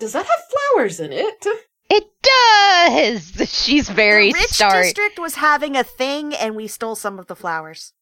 Does 0.00 0.14
that 0.14 0.26
have 0.26 0.74
flowers 0.74 0.98
in 0.98 1.12
it? 1.12 1.46
It 1.90 2.08
does. 2.22 3.48
She's 3.52 3.88
very 3.88 4.32
the 4.32 4.38
rich 4.38 4.50
starry. 4.50 4.84
district 4.84 5.18
was 5.18 5.36
having 5.36 5.76
a 5.76 5.84
thing, 5.84 6.34
and 6.34 6.56
we 6.56 6.66
stole 6.66 6.96
some 6.96 7.18
of 7.18 7.26
the 7.26 7.36
flowers. 7.36 7.92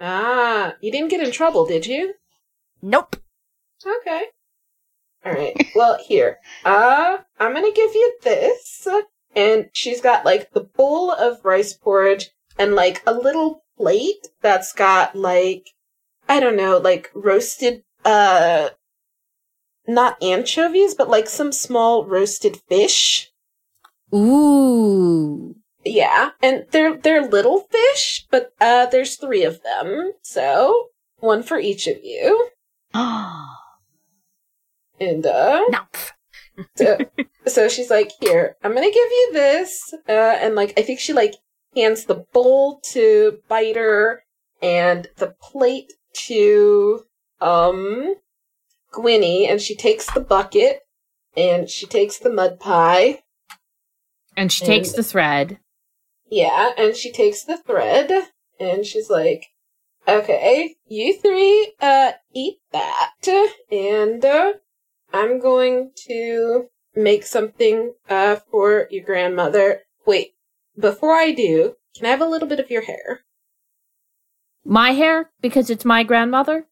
Ah, 0.00 0.74
you 0.80 0.92
didn't 0.92 1.08
get 1.08 1.22
in 1.26 1.32
trouble, 1.32 1.66
did 1.66 1.86
you? 1.86 2.14
Nope. 2.82 3.16
Okay. 3.84 4.24
All 5.24 5.32
right. 5.32 5.56
Well, 5.74 5.98
here. 6.06 6.38
Uh, 6.64 7.18
I'm 7.38 7.54
gonna 7.54 7.72
give 7.72 7.94
you 7.94 8.18
this, 8.22 8.86
and 9.34 9.70
she's 9.72 10.00
got 10.00 10.24
like 10.24 10.52
the 10.52 10.60
bowl 10.64 11.10
of 11.10 11.44
rice 11.44 11.72
porridge 11.72 12.30
and 12.58 12.74
like 12.74 13.02
a 13.06 13.12
little 13.14 13.64
plate 13.76 14.28
that's 14.42 14.72
got 14.72 15.16
like 15.16 15.68
I 16.28 16.40
don't 16.40 16.56
know, 16.56 16.78
like 16.78 17.10
roasted 17.14 17.82
uh 18.04 18.70
not 19.94 20.22
anchovies, 20.22 20.94
but 20.94 21.08
like 21.10 21.28
some 21.28 21.52
small 21.52 22.04
roasted 22.04 22.56
fish. 22.68 23.30
Ooh, 24.14 25.54
Yeah, 25.84 26.30
and 26.42 26.66
they're 26.70 26.96
they're 26.96 27.26
little 27.26 27.60
fish, 27.70 28.26
but 28.30 28.52
uh 28.60 28.86
there's 28.86 29.16
3 29.16 29.44
of 29.44 29.62
them. 29.62 30.12
So, 30.22 30.88
one 31.18 31.42
for 31.42 31.58
each 31.58 31.86
of 31.86 31.98
you. 32.04 32.50
Ah. 32.94 33.56
And 35.00 35.24
uh 35.26 35.62
No. 35.70 35.78
so, 36.76 36.98
so 37.46 37.68
she's 37.68 37.88
like, 37.90 38.10
"Here, 38.20 38.56
I'm 38.62 38.74
gonna 38.74 38.90
give 38.90 39.10
you 39.10 39.30
this," 39.32 39.94
uh, 40.08 40.12
and 40.42 40.54
like 40.54 40.74
I 40.78 40.82
think 40.82 41.00
she 41.00 41.12
like 41.14 41.36
hands 41.74 42.04
the 42.04 42.16
bowl 42.34 42.80
to 42.92 43.38
Biter 43.48 44.24
and 44.60 45.08
the 45.16 45.34
plate 45.40 45.92
to 46.26 47.04
um 47.40 48.14
Gwynny, 48.92 49.48
and 49.48 49.60
she 49.60 49.74
takes 49.76 50.10
the 50.12 50.20
bucket 50.20 50.80
and 51.36 51.68
she 51.68 51.86
takes 51.86 52.18
the 52.18 52.30
mud 52.30 52.58
pie, 52.58 53.22
and 54.36 54.50
she 54.52 54.64
takes 54.64 54.92
the 54.92 55.02
thread. 55.02 55.58
yeah, 56.28 56.70
and 56.76 56.96
she 56.96 57.12
takes 57.12 57.44
the 57.44 57.56
thread, 57.56 58.10
and 58.58 58.84
she's 58.84 59.08
like, 59.10 59.46
"Okay, 60.08 60.76
you 60.86 61.16
three, 61.18 61.72
uh, 61.80 62.12
eat 62.34 62.58
that, 62.72 63.28
and 63.70 64.24
uh, 64.24 64.54
I'm 65.12 65.40
going 65.40 65.92
to 66.08 66.66
make 66.94 67.24
something 67.24 67.94
uh 68.08 68.36
for 68.50 68.88
your 68.90 69.04
grandmother. 69.04 69.82
Wait, 70.06 70.34
before 70.78 71.14
I 71.14 71.30
do, 71.32 71.76
can 71.96 72.06
I 72.06 72.10
have 72.10 72.20
a 72.20 72.26
little 72.26 72.48
bit 72.48 72.60
of 72.60 72.70
your 72.70 72.82
hair? 72.82 73.20
My 74.64 74.92
hair 74.92 75.30
because 75.40 75.70
it's 75.70 75.84
my 75.84 76.02
grandmother. 76.02 76.66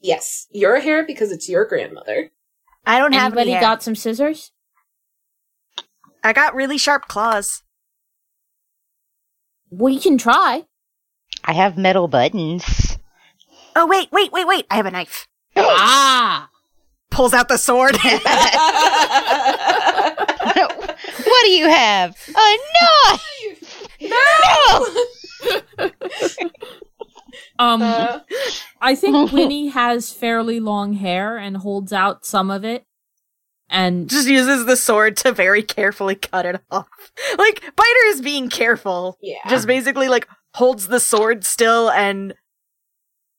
Yes, 0.00 0.46
your 0.50 0.80
hair 0.80 1.04
because 1.06 1.30
it's 1.30 1.48
your 1.48 1.64
grandmother. 1.66 2.30
I 2.86 2.98
don't 2.98 3.12
have 3.12 3.26
Anybody 3.32 3.50
any 3.52 3.52
hair. 3.52 3.60
got 3.60 3.82
some 3.82 3.94
scissors? 3.94 4.50
I 6.24 6.32
got 6.32 6.54
really 6.54 6.78
sharp 6.78 7.06
claws. 7.08 7.62
We 9.70 10.00
can 10.00 10.16
try. 10.18 10.64
I 11.44 11.52
have 11.52 11.76
metal 11.78 12.08
buttons. 12.08 12.96
Oh, 13.76 13.86
wait, 13.86 14.08
wait, 14.10 14.32
wait, 14.32 14.46
wait. 14.46 14.66
I 14.70 14.76
have 14.76 14.86
a 14.86 14.90
knife. 14.90 15.28
Ah, 15.56 16.48
Pulls 17.10 17.34
out 17.34 17.48
the 17.48 17.58
sword. 17.58 17.96
what 17.96 18.22
do 21.44 21.50
you 21.50 21.68
have? 21.68 22.16
A 22.28 22.56
knife! 22.80 23.88
No! 24.00 24.86
um, 27.58 27.82
Uh, 27.82 28.20
I 28.80 28.94
think 28.94 29.32
Winnie 29.32 29.68
has 29.68 30.12
fairly 30.12 30.60
long 30.60 30.94
hair 30.94 31.36
and 31.36 31.56
holds 31.58 31.92
out 31.92 32.24
some 32.24 32.50
of 32.50 32.64
it, 32.64 32.84
and 33.68 34.08
Just 34.08 34.28
uses 34.28 34.66
the 34.66 34.76
sword 34.76 35.16
to 35.18 35.32
very 35.32 35.62
carefully 35.62 36.14
cut 36.16 36.46
it 36.46 36.60
off. 36.70 36.88
Like, 37.38 37.60
Biter 37.76 38.06
is 38.06 38.20
being 38.20 38.48
careful. 38.48 39.16
yeah. 39.20 39.48
Just 39.48 39.66
basically, 39.66 40.08
like, 40.08 40.26
holds 40.54 40.88
the 40.88 41.00
sword 41.00 41.44
still 41.44 41.90
and 41.90 42.34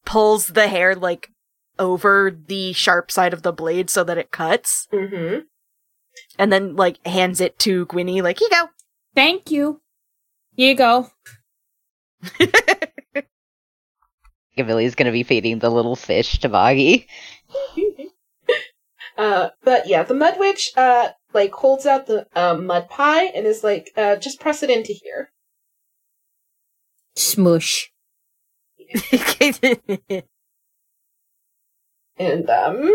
pulls 0.05 0.47
the 0.47 0.67
hair, 0.67 0.95
like, 0.95 1.29
over 1.79 2.31
the 2.47 2.73
sharp 2.73 3.09
side 3.11 3.33
of 3.33 3.41
the 3.41 3.51
blade 3.51 3.89
so 3.89 4.03
that 4.03 4.17
it 4.17 4.29
cuts. 4.31 4.87
mm-hmm. 4.93 5.39
and 6.37 6.51
then 6.53 6.75
like 6.75 7.03
hands 7.07 7.41
it 7.41 7.57
to 7.59 7.85
Gwynny, 7.87 8.21
like, 8.21 8.37
here 8.39 8.49
you 8.51 8.57
go. 8.57 8.69
Thank 9.15 9.49
you. 9.49 9.81
Here 10.55 10.69
you 10.69 10.75
go. 10.75 11.09
go. 14.63 14.73
Gavilli's 14.73 14.95
gonna 14.95 15.11
be 15.11 15.23
feeding 15.23 15.59
the 15.59 15.69
little 15.69 15.95
fish 15.95 16.39
to 16.39 16.49
Boggy. 16.49 17.07
uh, 19.17 19.49
but 19.63 19.87
yeah, 19.87 20.03
the 20.03 20.13
mud 20.13 20.39
witch 20.39 20.71
uh 20.77 21.09
like 21.33 21.51
holds 21.51 21.85
out 21.85 22.07
the 22.07 22.27
uh, 22.35 22.55
mud 22.55 22.89
pie 22.89 23.25
and 23.25 23.45
is 23.45 23.63
like, 23.63 23.91
uh, 23.95 24.15
just 24.17 24.39
press 24.39 24.63
it 24.63 24.69
into 24.69 24.93
here. 24.93 25.31
Smush. 27.15 27.91
And 32.17 32.47
um 32.51 32.93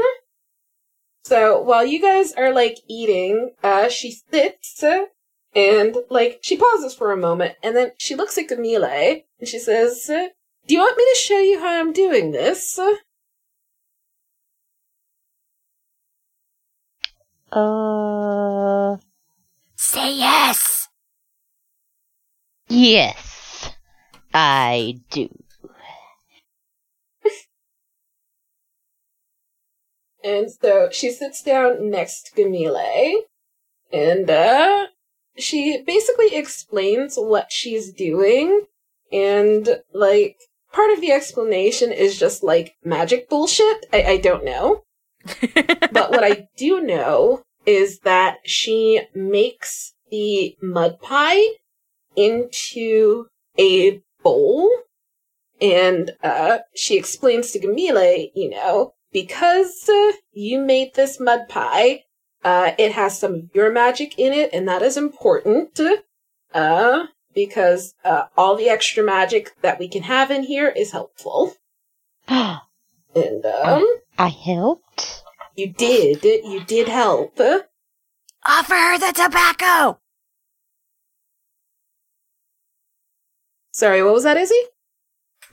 so 1.24 1.60
while 1.60 1.84
you 1.84 2.00
guys 2.00 2.32
are 2.34 2.52
like 2.52 2.78
eating, 2.86 3.52
uh 3.62 3.88
she 3.88 4.12
sits 4.12 4.84
and 5.54 5.96
like 6.10 6.38
she 6.42 6.56
pauses 6.56 6.94
for 6.94 7.10
a 7.10 7.16
moment 7.16 7.56
and 7.62 7.74
then 7.74 7.90
she 7.98 8.14
looks 8.14 8.38
at 8.38 8.46
Camille 8.46 8.84
and 8.84 9.48
she 9.48 9.58
says, 9.58 10.08
"Do 10.66 10.74
you 10.74 10.80
want 10.80 10.96
me 10.96 11.04
to 11.04 11.18
show 11.18 11.38
you 11.38 11.60
how 11.60 11.80
I'm 11.80 11.92
doing 11.92 12.32
this?" 12.32 12.78
Uh, 17.52 18.96
Say 19.76 20.12
yes. 20.14 20.88
yes, 22.68 23.70
I 24.34 25.00
do. 25.10 25.28
And 30.24 30.50
so 30.50 30.88
she 30.90 31.12
sits 31.12 31.40
down 31.42 31.88
next 31.88 32.26
to 32.26 32.32
Camille 32.32 33.22
and 33.92 34.28
uh 34.28 34.88
she 35.38 35.82
basically 35.86 36.34
explains 36.34 37.16
what 37.16 37.52
she's 37.52 37.92
doing 37.92 38.66
and 39.12 39.82
like 39.92 40.36
part 40.76 40.92
of 40.92 41.00
the 41.00 41.10
explanation 41.10 41.90
is 41.90 42.18
just 42.18 42.42
like 42.42 42.76
magic 42.84 43.30
bullshit. 43.30 43.86
I, 43.94 44.02
I 44.02 44.16
don't 44.18 44.44
know. 44.44 44.82
but 45.90 46.10
what 46.10 46.22
I 46.22 46.48
do 46.56 46.80
know 46.80 47.42
is 47.64 48.00
that 48.00 48.36
she 48.44 49.00
makes 49.14 49.94
the 50.10 50.54
mud 50.62 51.00
pie 51.00 51.42
into 52.14 53.26
a 53.58 54.02
bowl 54.22 54.70
and 55.60 56.12
uh 56.22 56.58
she 56.74 56.96
explains 56.96 57.50
to 57.50 57.58
Gamile, 57.58 58.30
you 58.34 58.50
know, 58.50 58.92
because 59.12 59.88
uh, 59.88 60.12
you 60.32 60.60
made 60.60 60.94
this 60.94 61.18
mud 61.18 61.48
pie, 61.48 62.04
uh 62.44 62.72
it 62.78 62.92
has 62.92 63.18
some 63.18 63.34
of 63.34 63.50
your 63.54 63.72
magic 63.72 64.18
in 64.18 64.32
it 64.32 64.50
and 64.52 64.68
that 64.68 64.82
is 64.82 64.96
important. 64.98 65.80
Uh 66.52 67.06
because 67.36 67.94
uh 68.04 68.24
all 68.36 68.56
the 68.56 68.68
extra 68.68 69.04
magic 69.04 69.54
that 69.62 69.78
we 69.78 69.86
can 69.86 70.02
have 70.02 70.32
in 70.32 70.42
here 70.42 70.68
is 70.68 70.90
helpful. 70.90 71.54
I 72.28 72.60
And 73.14 73.46
um 73.46 73.86
helped. 74.16 75.22
you 75.54 75.68
did 75.72 76.24
you 76.24 76.64
did 76.64 76.88
help. 76.88 77.38
Offer 78.44 78.74
her 78.74 78.98
the 78.98 79.12
tobacco. 79.12 80.00
Sorry, 83.72 84.02
what 84.02 84.14
was 84.14 84.24
that, 84.24 84.36
Izzy? 84.36 84.62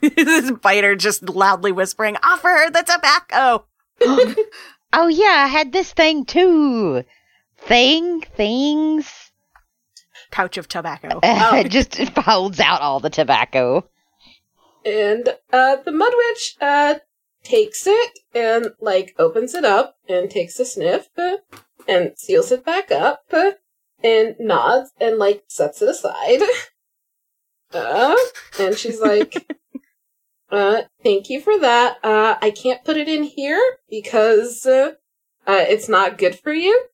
this 0.00 0.50
biter 0.50 0.96
just 0.96 1.28
loudly 1.28 1.72
whispering, 1.72 2.16
"Offer 2.24 2.48
her 2.48 2.70
the 2.70 2.82
tobacco." 2.82 3.66
Oh 4.96 5.08
yeah, 5.08 5.42
I 5.44 5.48
had 5.48 5.72
this 5.72 5.92
thing 5.92 6.24
too. 6.24 7.02
Thing, 7.58 8.20
things. 8.20 9.23
Pouch 10.34 10.58
of 10.58 10.66
tobacco. 10.66 11.20
Oh. 11.22 11.50
It 11.54 11.70
just 11.70 11.96
holds 12.18 12.58
out 12.58 12.80
all 12.80 12.98
the 12.98 13.08
tobacco. 13.08 13.88
And 14.84 15.28
uh 15.52 15.76
the 15.76 15.92
mud 15.92 16.12
witch 16.12 16.56
uh 16.60 16.96
takes 17.44 17.86
it 17.86 18.18
and 18.34 18.72
like 18.80 19.14
opens 19.16 19.54
it 19.54 19.64
up 19.64 19.94
and 20.08 20.28
takes 20.28 20.58
a 20.58 20.64
sniff 20.64 21.08
uh, 21.16 21.36
and 21.86 22.18
seals 22.18 22.50
it 22.50 22.64
back 22.64 22.90
up 22.90 23.20
and 24.02 24.34
nods 24.40 24.90
and 25.00 25.18
like 25.18 25.44
sets 25.48 25.80
it 25.80 25.88
aside. 25.88 26.42
Uh 27.72 28.16
and 28.60 28.76
she's 28.76 29.00
like 29.00 29.34
uh 30.50 30.82
thank 31.02 31.28
you 31.28 31.40
for 31.40 31.58
that. 31.60 31.98
Uh 32.04 32.36
I 32.40 32.50
can't 32.50 32.84
put 32.84 32.96
it 32.96 33.08
in 33.08 33.22
here 33.22 33.78
because 33.88 34.66
uh, 34.66 34.92
uh 35.46 35.64
it's 35.68 35.88
not 35.88 36.18
good 36.18 36.38
for 36.38 36.52
you, 36.52 36.86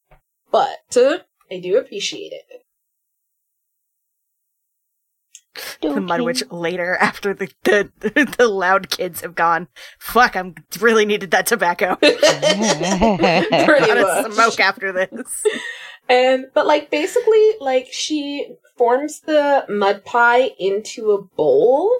but 0.50 0.96
uh, 0.96 1.18
I 1.50 1.58
do 1.58 1.76
appreciate 1.76 2.32
it. 2.32 2.64
The 5.80 6.00
mud 6.00 6.20
witch 6.22 6.42
later 6.50 6.96
after 7.00 7.34
the, 7.34 7.48
the 7.64 7.90
the 8.38 8.48
loud 8.48 8.90
kids 8.90 9.20
have 9.20 9.34
gone. 9.34 9.68
Fuck, 9.98 10.36
I'm 10.36 10.54
really 10.80 11.04
needed 11.04 11.30
that 11.30 11.46
tobacco. 11.46 11.96
Pretty 11.96 12.20
much. 13.94 14.32
smoke 14.32 14.60
after 14.60 14.92
this. 14.92 15.44
And 16.08 16.46
but 16.54 16.66
like 16.66 16.90
basically 16.90 17.52
like 17.60 17.88
she 17.90 18.56
forms 18.76 19.20
the 19.20 19.64
mud 19.68 20.04
pie 20.04 20.50
into 20.58 21.12
a 21.12 21.22
bowl 21.22 21.90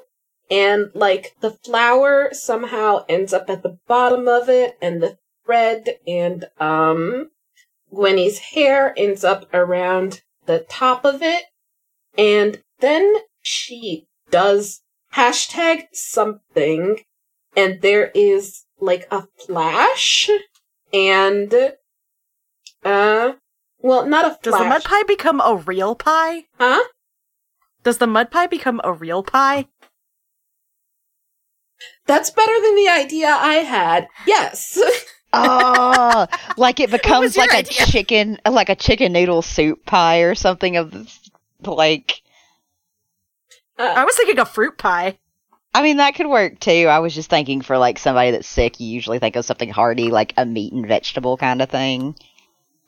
and 0.50 0.90
like 0.94 1.36
the 1.40 1.50
flour 1.50 2.30
somehow 2.32 3.04
ends 3.08 3.32
up 3.32 3.48
at 3.48 3.62
the 3.62 3.78
bottom 3.86 4.26
of 4.26 4.48
it 4.48 4.76
and 4.82 5.02
the 5.02 5.16
thread 5.44 5.98
and 6.06 6.46
um 6.58 7.30
Gwenny's 7.92 8.38
hair 8.38 8.94
ends 8.96 9.24
up 9.24 9.52
around 9.52 10.22
the 10.46 10.60
top 10.68 11.04
of 11.04 11.22
it 11.22 11.44
and 12.18 12.62
then 12.80 13.14
she 13.42 14.06
does 14.30 14.82
hashtag 15.14 15.84
something 15.92 17.00
and 17.56 17.80
there 17.82 18.10
is 18.14 18.64
like 18.78 19.06
a 19.10 19.24
flash 19.38 20.30
and 20.92 21.52
uh 22.84 23.32
well 23.80 24.06
not 24.06 24.24
a 24.24 24.38
Does 24.42 24.54
the 24.54 24.64
mud 24.64 24.84
pie 24.84 25.02
become 25.04 25.40
a 25.40 25.56
real 25.56 25.94
pie? 25.94 26.44
huh 26.58 26.82
Does 27.82 27.98
the 27.98 28.06
mud 28.06 28.30
pie 28.30 28.46
become 28.46 28.80
a 28.84 28.92
real 28.92 29.22
pie? 29.22 29.66
that's 32.06 32.30
better 32.30 32.52
than 32.62 32.76
the 32.76 32.88
idea 32.88 33.28
i 33.28 33.54
had 33.54 34.06
yes 34.26 34.78
oh, 35.32 36.26
like 36.56 36.80
it 36.80 36.90
becomes 36.90 37.22
was 37.22 37.36
your 37.36 37.46
like 37.46 37.60
a 37.60 37.62
chicken, 37.62 38.36
like 38.50 38.68
a 38.68 38.74
chicken 38.74 39.12
noodle 39.12 39.42
soup 39.42 39.84
pie 39.86 40.18
or 40.20 40.34
something 40.34 40.76
of 40.76 40.92
like. 41.64 42.19
I 43.80 44.04
was 44.04 44.16
thinking 44.16 44.38
a 44.38 44.44
fruit 44.44 44.78
pie. 44.78 45.18
I 45.74 45.82
mean, 45.82 45.98
that 45.98 46.14
could 46.16 46.26
work 46.26 46.58
too. 46.60 46.86
I 46.88 46.98
was 46.98 47.14
just 47.14 47.30
thinking 47.30 47.62
for 47.62 47.78
like 47.78 47.98
somebody 47.98 48.32
that's 48.32 48.48
sick, 48.48 48.80
you 48.80 48.86
usually 48.88 49.18
think 49.20 49.36
of 49.36 49.44
something 49.44 49.70
hearty, 49.70 50.10
like 50.10 50.34
a 50.36 50.44
meat 50.44 50.72
and 50.72 50.86
vegetable 50.86 51.36
kind 51.36 51.62
of 51.62 51.70
thing. 51.70 52.16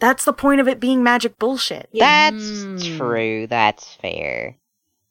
That's 0.01 0.25
the 0.25 0.33
point 0.33 0.61
of 0.61 0.67
it 0.67 0.81
being 0.81 1.03
magic 1.05 1.39
bullshit. 1.39 1.89
Yeah. 1.93 2.31
That's 2.31 2.43
Mm. 2.65 2.97
true. 2.97 3.47
That's 3.47 3.95
fair. 3.95 4.57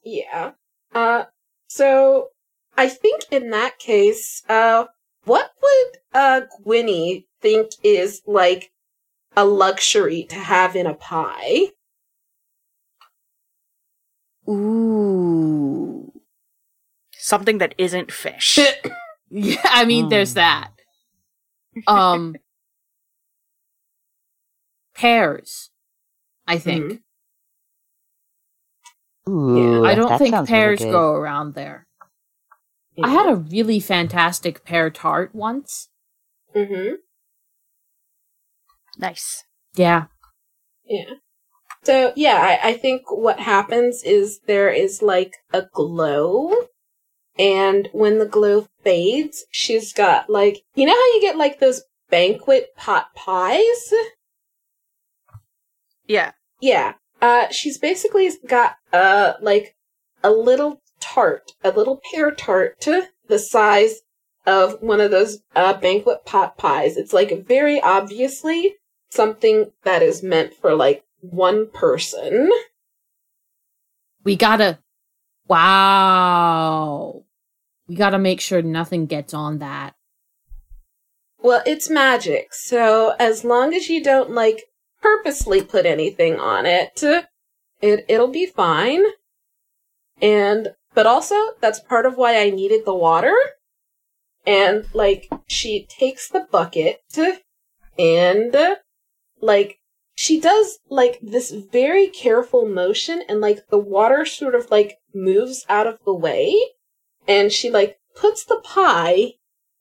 yeah 0.03 0.51
uh 0.93 1.23
so 1.67 2.29
i 2.75 2.89
think 2.89 3.23
in 3.31 3.51
that 3.51 3.77
case 3.79 4.41
uh 4.49 4.85
what 5.25 5.51
would 5.61 5.97
uh 6.13 6.41
gwynny 6.65 7.25
think 7.39 7.69
is 7.83 8.21
like 8.25 8.71
a 9.37 9.45
luxury 9.45 10.23
to 10.23 10.35
have 10.35 10.75
in 10.75 10.85
a 10.87 10.93
pie 10.95 11.67
Ooh. 14.51 16.11
Something 17.13 17.57
that 17.59 17.75
isn't 17.77 18.11
fish. 18.11 18.59
Yeah, 19.33 19.61
I 19.63 19.85
mean, 19.85 20.09
there's 20.09 20.31
Mm. 20.31 20.35
that. 20.35 20.71
Um, 21.87 22.35
pears. 24.93 25.69
I 26.45 26.57
think. 26.57 27.01
Ooh, 29.29 29.85
I 29.85 29.95
don't 29.95 30.17
think 30.17 30.31
sounds 30.35 30.49
really 30.51 30.61
pears 30.63 30.79
good. 30.79 30.89
grow 30.89 31.13
around 31.13 31.53
there. 31.53 31.87
I 33.01 33.07
had 33.07 33.29
a 33.29 33.35
really 33.35 33.79
fantastic 33.79 34.65
pear 34.65 34.89
tart 34.89 35.33
once. 35.33 35.87
mm-hmm 36.53 36.95
nice. 38.97 39.43
Yeah. 39.75 40.05
Yeah. 40.85 41.15
So 41.83 42.13
yeah, 42.15 42.59
I, 42.63 42.69
I 42.69 42.73
think 42.73 43.03
what 43.09 43.39
happens 43.39 44.03
is 44.03 44.39
there 44.45 44.69
is 44.69 45.01
like 45.01 45.37
a 45.51 45.63
glow, 45.73 46.53
and 47.39 47.89
when 47.91 48.19
the 48.19 48.25
glow 48.25 48.67
fades, 48.83 49.45
she's 49.51 49.93
got 49.93 50.29
like 50.29 50.63
you 50.75 50.85
know 50.85 50.93
how 50.93 51.13
you 51.13 51.21
get 51.21 51.37
like 51.37 51.59
those 51.59 51.83
banquet 52.09 52.75
pot 52.75 53.07
pies. 53.15 53.93
Yeah. 56.05 56.31
Yeah. 56.59 56.93
Uh, 57.21 57.47
she's 57.49 57.77
basically 57.77 58.29
got 58.47 58.75
uh 58.93 59.33
like 59.41 59.75
a 60.23 60.29
little 60.29 60.81
tart, 60.99 61.53
a 61.63 61.71
little 61.71 61.99
pear 62.11 62.31
tart, 62.31 62.85
the 63.27 63.39
size 63.39 64.01
of 64.45 64.81
one 64.81 65.01
of 65.01 65.09
those 65.09 65.39
uh 65.55 65.73
banquet 65.73 66.25
pot 66.25 66.57
pies. 66.57 66.95
It's 66.97 67.13
like 67.13 67.47
very 67.47 67.81
obviously 67.81 68.75
something 69.09 69.71
that 69.83 70.03
is 70.03 70.21
meant 70.21 70.53
for 70.53 70.75
like 70.75 71.03
one 71.21 71.69
person. 71.71 72.51
We 74.23 74.35
gotta. 74.35 74.79
Wow. 75.47 77.23
We 77.87 77.95
gotta 77.95 78.19
make 78.19 78.41
sure 78.41 78.61
nothing 78.61 79.05
gets 79.05 79.33
on 79.33 79.59
that. 79.59 79.95
Well, 81.39 81.63
it's 81.65 81.89
magic, 81.89 82.53
so 82.53 83.15
as 83.19 83.43
long 83.43 83.73
as 83.73 83.89
you 83.89 84.03
don't 84.03 84.31
like 84.31 84.63
purposely 85.01 85.63
put 85.63 85.87
anything 85.87 86.39
on 86.39 86.65
it, 86.65 87.01
it 87.81 88.05
it'll 88.07 88.27
be 88.27 88.45
fine. 88.45 89.03
And 90.21 90.69
but 90.93 91.07
also 91.07 91.35
that's 91.59 91.79
part 91.79 92.05
of 92.05 92.15
why 92.15 92.39
I 92.39 92.51
needed 92.51 92.85
the 92.85 92.93
water. 92.93 93.35
And 94.45 94.85
like 94.93 95.29
she 95.47 95.87
takes 95.89 96.29
the 96.29 96.47
bucket 96.51 97.01
and 97.97 98.55
like 99.41 99.80
she 100.21 100.39
does 100.39 100.77
like 100.87 101.17
this 101.19 101.49
very 101.49 102.05
careful 102.05 102.67
motion 102.67 103.23
and 103.27 103.41
like 103.41 103.67
the 103.69 103.79
water 103.79 104.23
sort 104.23 104.53
of 104.53 104.69
like 104.69 104.99
moves 105.15 105.65
out 105.67 105.87
of 105.87 105.97
the 106.05 106.13
way. 106.13 106.55
And 107.27 107.51
she 107.51 107.71
like 107.71 107.97
puts 108.15 108.45
the 108.45 108.61
pie 108.63 109.31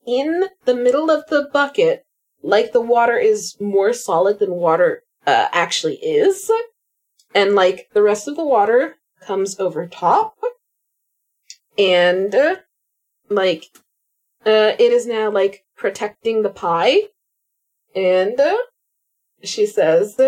in 0.07 0.45
the 0.65 0.73
middle 0.73 1.11
of 1.11 1.27
the 1.27 1.47
bucket 1.53 2.05
like 2.41 2.71
the 2.71 2.81
water 2.81 3.17
is 3.17 3.55
more 3.61 3.93
solid 3.93 4.39
than 4.39 4.49
water 4.49 5.03
uh, 5.27 5.49
actually 5.51 5.97
is. 5.97 6.49
And 7.35 7.53
like 7.53 7.89
the 7.93 8.01
rest 8.01 8.27
of 8.27 8.35
the 8.35 8.43
water 8.43 8.95
comes 9.21 9.59
over 9.59 9.85
top. 9.85 10.39
And 11.77 12.33
like 13.29 13.65
uh, 14.43 14.73
it 14.79 14.91
is 14.91 15.05
now 15.05 15.29
like 15.29 15.65
protecting 15.77 16.41
the 16.41 16.49
pie. 16.49 16.97
And 17.93 18.39
uh, 18.39 18.57
she 19.43 19.65
says 19.65 20.19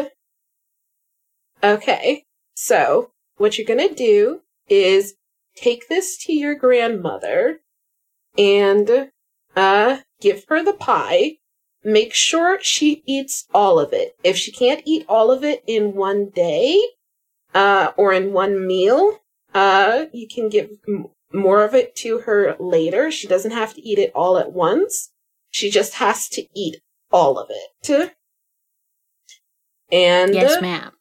okay 1.64 2.24
so 2.56 3.12
what 3.38 3.58
you're 3.58 3.68
gonna 3.68 3.94
do 3.94 4.42
is 4.70 5.16
take 5.56 5.88
this 5.90 6.18
to 6.18 6.34
your 6.34 6.56
grandmother 6.56 7.60
and 8.38 9.12
uh 9.56 9.98
give 10.22 10.46
her 10.48 10.64
the 10.64 10.74
pie. 10.74 11.38
Make 11.84 12.14
sure 12.14 12.60
she 12.62 13.04
eats 13.06 13.46
all 13.54 13.78
of 13.78 13.92
it. 13.92 14.16
If 14.24 14.38
she 14.38 14.52
can't 14.52 14.82
eat 14.86 15.06
all 15.10 15.32
of 15.32 15.44
it 15.44 15.64
in 15.68 15.96
one 15.96 16.30
day 16.30 16.82
uh 17.54 17.92
or 17.98 18.14
in 18.14 18.34
one 18.34 18.66
meal 18.66 19.20
uh 19.54 20.06
you 20.14 20.28
can 20.28 20.50
give 20.50 20.70
m- 20.88 21.08
more 21.32 21.64
of 21.64 21.74
it 21.74 21.96
to 21.98 22.20
her 22.20 22.56
later. 22.60 23.12
She 23.12 23.28
doesn't 23.28 23.52
have 23.52 23.74
to 23.74 23.82
eat 23.82 24.00
it 24.00 24.12
all 24.16 24.38
at 24.38 24.54
once. 24.54 25.12
She 25.50 25.70
just 25.70 25.96
has 25.96 26.28
to 26.30 26.46
eat 26.56 26.78
all 27.12 27.38
of 27.38 27.50
it 27.50 27.86
and 29.94 30.34
Yes, 30.34 30.62
ma'am. 30.62 30.92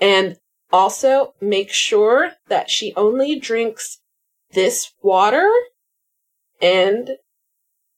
and 0.00 0.36
also 0.72 1.34
make 1.40 1.70
sure 1.70 2.32
that 2.48 2.70
she 2.70 2.92
only 2.96 3.38
drinks 3.38 3.98
this 4.52 4.92
water 5.02 5.50
and 6.60 7.10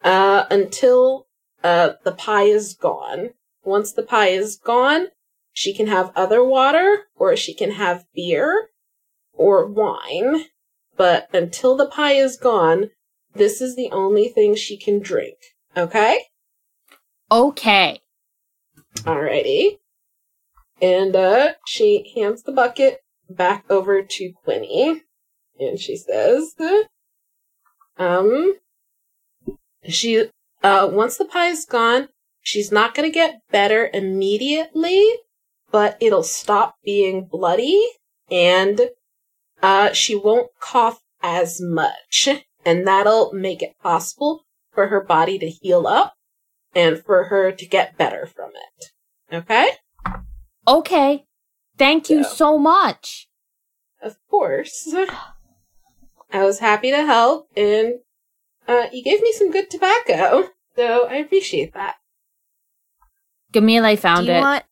uh 0.03 0.45
until 0.51 1.27
uh 1.62 1.95
the 2.05 2.12
pie 2.12 2.45
is 2.45 2.75
gone. 2.75 3.31
Once 3.64 3.93
the 3.93 4.03
pie 4.03 4.29
is 4.29 4.57
gone, 4.57 5.09
she 5.53 5.75
can 5.75 5.87
have 5.89 6.12
other 6.14 6.45
water 6.45 7.07
or 7.16 7.37
she 7.37 7.53
can 7.55 7.72
have 7.72 8.07
beer 8.14 8.68
or 9.33 9.66
wine. 9.66 10.45
But 10.97 11.29
until 11.35 11.77
the 11.77 11.87
pie 11.89 12.12
is 12.12 12.37
gone, 12.37 12.91
this 13.35 13.61
is 13.61 13.75
the 13.75 13.91
only 13.91 14.29
thing 14.29 14.55
she 14.55 14.77
can 14.77 15.01
drink. 15.01 15.37
Okay? 15.77 16.20
Okay. 17.33 18.01
Alrighty. 18.99 19.78
And 20.80 21.14
uh 21.14 21.55
she 21.66 22.12
hands 22.14 22.42
the 22.42 22.53
bucket 22.53 23.01
back 23.28 23.64
over 23.70 24.03
to 24.03 24.32
Quinny. 24.45 25.03
And 25.59 25.78
she 25.78 25.97
says 25.97 26.55
um 27.99 28.55
she 29.88 30.30
uh 30.62 30.88
once 30.90 31.16
the 31.16 31.24
pie 31.24 31.49
is 31.49 31.64
gone, 31.64 32.09
she's 32.40 32.72
not 32.72 32.95
gonna 32.95 33.11
get 33.11 33.40
better 33.51 33.90
immediately, 33.92 35.05
but 35.70 35.97
it'll 36.01 36.22
stop 36.22 36.76
being 36.84 37.24
bloody 37.24 37.86
and 38.30 38.90
uh 39.62 39.92
she 39.92 40.14
won't 40.14 40.51
cough 40.61 41.01
as 41.22 41.61
much. 41.61 42.28
And 42.64 42.86
that'll 42.86 43.32
make 43.32 43.62
it 43.62 43.78
possible 43.82 44.45
for 44.72 44.88
her 44.88 45.03
body 45.03 45.38
to 45.38 45.49
heal 45.49 45.86
up 45.86 46.14
and 46.75 47.03
for 47.05 47.25
her 47.25 47.53
to 47.53 47.66
get 47.66 47.97
better 47.97 48.27
from 48.27 48.51
it. 48.55 48.87
Okay? 49.35 49.70
Okay. 50.66 51.25
Thank 51.77 52.09
you 52.11 52.22
So- 52.25 52.31
so 52.35 52.59
much. 52.59 53.29
Of 54.03 54.16
course. 54.31 54.93
I 56.31 56.45
was 56.45 56.59
happy 56.59 56.91
to 56.91 57.05
help, 57.07 57.49
and 57.57 58.01
uh, 58.68 58.87
you 58.93 59.03
gave 59.03 59.22
me 59.22 59.33
some 59.33 59.51
good 59.51 59.70
tobacco, 59.70 60.51
so 60.77 61.07
I 61.07 61.14
appreciate 61.16 61.72
that. 61.75 61.95
Gamile 63.53 63.97
found 63.99 64.27
Do 64.27 64.33
you 64.33 64.39
it. 64.39 64.41
want? 64.41 64.64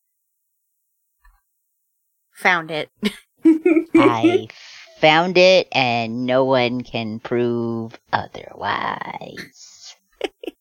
Found 2.35 2.69
it. 2.71 2.89
I 3.95 4.47
found 4.99 5.37
it, 5.37 5.67
and 5.71 6.25
no 6.25 6.43
one 6.45 6.81
can 6.81 7.19
prove 7.19 7.97
otherwise. 8.11 9.95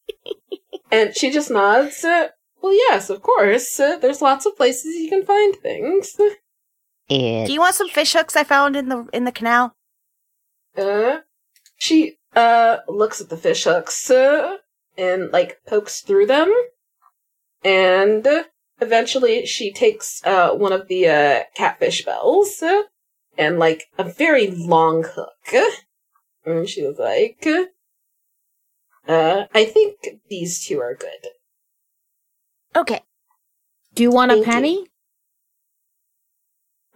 and 0.93 1.17
she 1.17 1.31
just 1.31 1.51
nods. 1.51 2.05
Uh, 2.05 2.29
well, 2.63 2.75
yes, 2.75 3.11
of 3.11 3.23
course. 3.23 3.81
Uh, 3.81 3.97
there's 3.99 4.23
lots 4.23 4.47
of 4.47 4.57
places 4.57 4.95
you 4.95 5.09
can 5.09 5.25
find 5.25 5.57
things. 5.57 6.15
It 7.09 7.47
Do 7.47 7.53
you 7.53 7.61
want 7.61 7.75
some 7.75 7.89
fish 7.89 8.13
hooks 8.13 8.37
I 8.37 8.45
found 8.45 8.77
in 8.77 8.89
the 8.89 9.09
in 9.13 9.25
the 9.25 9.33
canal? 9.33 9.75
Uh, 10.77 11.19
she 11.77 12.19
uh 12.37 12.79
looks 12.89 13.21
at 13.21 13.29
the 13.29 13.37
fish 13.37 13.65
hooks 13.65 14.11
uh, 14.11 14.59
and 14.97 15.33
like 15.33 15.59
pokes 15.67 16.01
through 16.01 16.27
them, 16.27 16.53
and 17.65 18.27
uh, 18.27 18.45
eventually 18.81 19.45
she 19.47 19.73
takes 19.73 20.23
uh 20.25 20.51
one 20.51 20.73
of 20.73 20.89
the 20.89 21.09
uh 21.09 21.43
catfish 21.55 22.05
bells 22.05 22.63
uh, 22.63 22.83
and 23.37 23.59
like 23.59 23.85
a 23.99 24.05
very 24.05 24.49
long 24.49 25.05
hook, 25.05 25.73
and 26.47 26.69
she 26.69 26.83
was 26.87 26.99
like, 26.99 27.47
"Uh, 29.07 29.45
I 29.55 29.65
think 29.65 29.99
these 30.29 30.65
two 30.65 30.81
are 30.81 30.95
good." 30.95 31.29
Okay. 32.75 33.01
Do 33.95 34.03
you 34.03 34.11
want 34.11 34.33
a 34.33 34.35
Thank 34.35 34.47
you. 34.47 34.53
penny? 34.53 34.87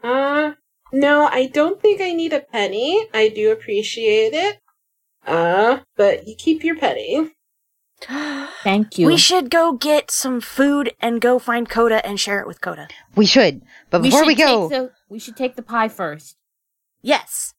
Uh, 0.03 0.53
no, 0.93 1.27
I 1.27 1.47
don't 1.47 1.81
think 1.81 2.01
I 2.01 2.13
need 2.13 2.33
a 2.33 2.41
penny. 2.41 3.07
I 3.13 3.29
do 3.29 3.51
appreciate 3.53 4.33
it. 4.33 4.59
Uh, 5.27 5.81
but 5.97 6.27
you 6.29 6.35
keep 6.37 6.63
your 6.63 6.77
penny. 6.77 7.33
Thank 8.63 8.99
you. 8.99 9.07
We 9.07 9.17
should 9.17 9.51
go 9.51 9.73
get 9.73 10.11
some 10.11 10.41
food 10.41 10.95
and 11.01 11.21
go 11.21 11.39
find 11.39 11.69
Coda 11.69 12.05
and 12.07 12.21
share 12.21 12.41
it 12.41 12.47
with 12.47 12.61
Coda. 12.61 12.89
we 13.17 13.27
should, 13.27 13.63
but 13.91 14.03
before 14.03 14.21
should 14.21 14.27
we, 14.27 14.35
go, 14.35 14.69
take 14.69 14.79
the, 14.79 14.93
we 15.09 15.19
should 15.19 15.37
take 15.37 15.57
the 15.57 15.63
pie 15.63 15.89
first. 15.89 16.37
Yes. 17.03 17.55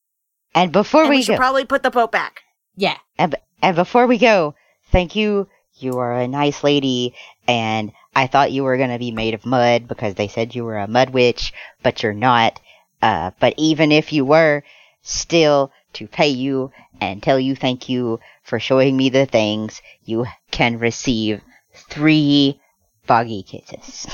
and 0.54 0.72
before 0.72 1.02
and 1.02 1.10
we, 1.10 1.16
we 1.16 1.22
should 1.22 1.32
go, 1.32 1.38
probably 1.38 1.64
put 1.64 1.82
the 1.82 1.90
Pope 1.90 2.12
back. 2.12 2.42
Yeah. 2.76 2.96
and, 3.18 3.36
and 3.62 3.76
before 3.76 4.06
we 4.06 4.18
go, 4.18 4.54
thank 4.90 5.16
you. 5.16 5.48
You 5.80 5.98
are 5.98 6.12
a 6.18 6.26
nice 6.26 6.64
lady, 6.64 7.14
and 7.46 7.92
I 8.14 8.26
thought 8.26 8.50
you 8.50 8.64
were 8.64 8.76
gonna 8.78 8.98
be 8.98 9.12
made 9.12 9.34
of 9.34 9.46
mud 9.46 9.86
because 9.86 10.14
they 10.14 10.26
said 10.28 10.54
you 10.54 10.64
were 10.64 10.78
a 10.78 10.88
mud 10.88 11.10
witch, 11.10 11.52
but 11.82 12.02
you're 12.02 12.12
not. 12.12 12.58
Uh, 13.00 13.30
but 13.38 13.54
even 13.56 13.92
if 13.92 14.12
you 14.12 14.24
were, 14.24 14.64
still 15.02 15.70
to 15.92 16.08
pay 16.08 16.28
you 16.28 16.72
and 17.00 17.22
tell 17.22 17.38
you 17.38 17.54
thank 17.54 17.88
you 17.88 18.18
for 18.42 18.58
showing 18.58 18.96
me 18.96 19.08
the 19.08 19.24
things, 19.24 19.80
you 20.04 20.26
can 20.50 20.78
receive 20.78 21.40
three 21.74 22.60
boggy 23.06 23.42
kisses. 23.44 24.06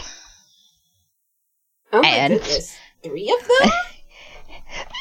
Oh 1.92 2.02
my 2.02 2.08
And- 2.08 2.34
goodness. 2.34 2.76
Three 3.02 3.30
of 3.38 3.48
them? 3.48 3.70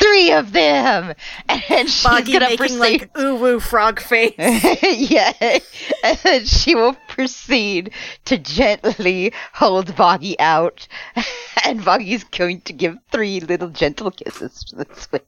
Three 0.02 0.32
of 0.32 0.52
them, 0.52 1.14
and 1.50 1.90
she's 1.90 2.04
Boggy 2.04 2.34
gonna 2.34 2.46
making 2.46 2.58
proceed. 2.58 2.80
like 2.80 3.18
ooh 3.18 3.36
woo 3.36 3.60
frog 3.60 4.00
face. 4.00 4.34
yeah, 4.84 5.34
and 6.04 6.18
then 6.24 6.46
she 6.46 6.76
will 6.76 6.96
proceed 7.08 7.92
to 8.26 8.38
gently 8.38 9.34
hold 9.54 9.96
Boggy 9.96 10.40
out, 10.40 10.88
and 11.66 11.84
Boggy's 11.84 12.24
going 12.24 12.62
to 12.62 12.74
give 12.74 12.98
three 13.12 13.40
little 13.40 13.70
gentle 13.70 14.12
kisses 14.12 14.64
to 14.66 14.76
the 14.78 14.88
switch. 14.94 15.24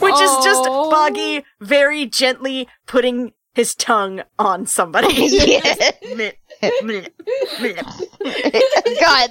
Which 0.00 0.14
is 0.20 0.30
just 0.44 0.62
Oh. 0.66 0.90
Boggy 0.90 1.44
very 1.60 2.06
gently 2.06 2.68
putting 2.86 3.32
his 3.54 3.74
tongue 3.74 4.22
on 4.38 4.66
somebody. 4.66 5.12
Yeah. 5.14 5.90
God, 6.62 7.10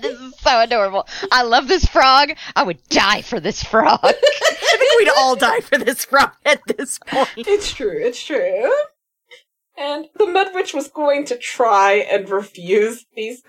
this 0.01 0.19
is 0.19 0.35
so 0.39 0.61
adorable. 0.61 1.07
I 1.31 1.43
love 1.43 1.67
this 1.67 1.85
frog. 1.85 2.31
I 2.55 2.63
would 2.63 2.83
die 2.89 3.21
for 3.21 3.39
this 3.39 3.63
frog. 3.63 3.99
I 4.03 4.11
think 4.11 4.99
we'd 4.99 5.09
all 5.17 5.35
die 5.35 5.61
for 5.61 5.77
this 5.77 6.05
frog 6.05 6.31
at 6.45 6.61
this 6.67 6.99
point. 6.99 7.29
it's 7.37 7.71
true, 7.71 7.97
it's 7.97 8.21
true. 8.21 8.71
And 9.77 10.07
the 10.15 10.27
Mud 10.27 10.47
Witch 10.53 10.73
was 10.73 10.89
going 10.89 11.25
to 11.25 11.37
try 11.37 11.93
and 11.93 12.29
refuse 12.29 13.05
these 13.15 13.41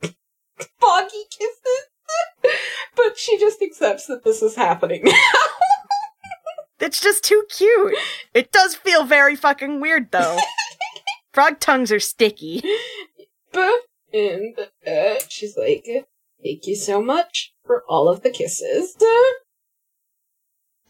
Boggy 0.00 1.24
kisses. 1.30 2.54
but 2.96 3.18
she 3.18 3.38
just 3.38 3.62
accepts 3.62 4.06
that 4.06 4.24
this 4.24 4.42
is 4.42 4.56
happening 4.56 5.02
now. 5.04 5.12
It's 6.80 7.00
just 7.00 7.24
too 7.24 7.44
cute. 7.50 7.94
It 8.32 8.52
does 8.52 8.74
feel 8.74 9.04
very 9.04 9.36
fucking 9.36 9.80
weird 9.80 10.10
though. 10.10 10.38
Frog 11.32 11.60
tongues 11.60 11.92
are 11.92 12.00
sticky. 12.00 12.62
But- 13.52 13.80
and 14.12 14.56
uh, 14.86 15.14
she's 15.28 15.56
like, 15.56 15.84
"Thank 16.42 16.66
you 16.66 16.74
so 16.74 17.00
much 17.00 17.54
for 17.64 17.84
all 17.88 18.08
of 18.08 18.22
the 18.22 18.30
kisses." 18.30 18.96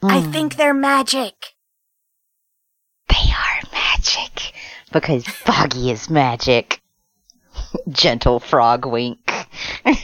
I 0.03 0.21
Hmm. 0.21 0.33
think 0.33 0.57
they're 0.57 0.73
magic. 0.73 1.55
they 3.09 3.31
are 3.33 3.61
magic 3.73 4.53
because 4.93 5.25
Boggy 5.45 5.91
is 5.91 6.09
magic. 6.09 6.81
Gentle 7.91 8.41
frog 8.41 8.87
wink. 8.87 9.19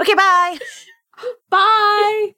Okay, 0.00 0.14
bye. 0.14 0.58
Bye. 1.50 2.34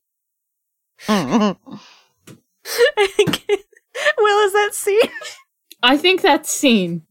I 1.09 3.07
think 3.17 3.47
Will 4.19 4.47
is 4.47 4.53
that 4.53 4.71
scene? 4.75 5.01
I 5.83 5.97
think 5.97 6.21
that's 6.23 6.51
scene. 6.51 7.03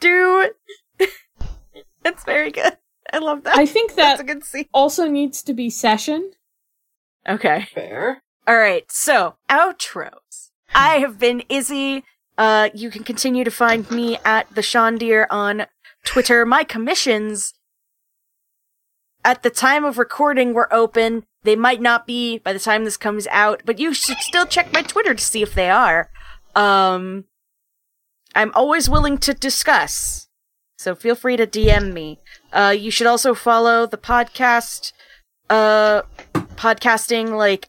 Do 0.00 0.50
That's 2.02 2.24
very 2.24 2.50
good. 2.50 2.76
I 3.12 3.18
love 3.18 3.44
that. 3.44 3.58
I 3.58 3.66
think 3.66 3.94
That's 3.94 4.20
a 4.20 4.24
good 4.24 4.44
scene. 4.44 4.66
also 4.72 5.08
needs 5.08 5.42
to 5.42 5.52
be 5.54 5.70
session. 5.70 6.32
Okay. 7.28 7.66
Fair. 7.74 8.22
All 8.46 8.56
right. 8.56 8.90
So, 8.90 9.36
outros. 9.50 10.50
I 10.74 10.98
have 10.98 11.18
been 11.18 11.42
Izzy. 11.48 12.04
Uh, 12.36 12.68
you 12.72 12.90
can 12.90 13.02
continue 13.04 13.44
to 13.44 13.50
find 13.50 13.90
me 13.90 14.18
at 14.24 14.54
the 14.54 14.60
Shondeer 14.60 15.26
on 15.30 15.66
Twitter. 16.04 16.46
My 16.46 16.64
commissions 16.64 17.54
at 19.24 19.42
the 19.42 19.50
time 19.50 19.84
of 19.84 19.98
recording 19.98 20.54
were 20.54 20.72
open. 20.72 21.24
They 21.42 21.56
might 21.56 21.80
not 21.80 22.06
be 22.06 22.38
by 22.38 22.52
the 22.52 22.58
time 22.58 22.84
this 22.84 22.96
comes 22.96 23.26
out, 23.28 23.62
but 23.64 23.78
you 23.78 23.92
should 23.92 24.18
still 24.18 24.46
check 24.46 24.72
my 24.72 24.82
Twitter 24.82 25.14
to 25.14 25.24
see 25.24 25.42
if 25.42 25.54
they 25.54 25.70
are. 25.70 26.10
Um, 26.54 27.24
I'm 28.34 28.52
always 28.54 28.88
willing 28.88 29.18
to 29.18 29.34
discuss, 29.34 30.28
so 30.78 30.94
feel 30.94 31.14
free 31.14 31.36
to 31.36 31.46
DM 31.46 31.92
me. 31.92 32.20
Uh, 32.52 32.74
you 32.76 32.90
should 32.90 33.06
also 33.06 33.34
follow 33.34 33.86
the 33.86 33.98
podcast, 33.98 34.92
uh, 35.50 36.02
podcasting 36.56 37.36
like 37.36 37.68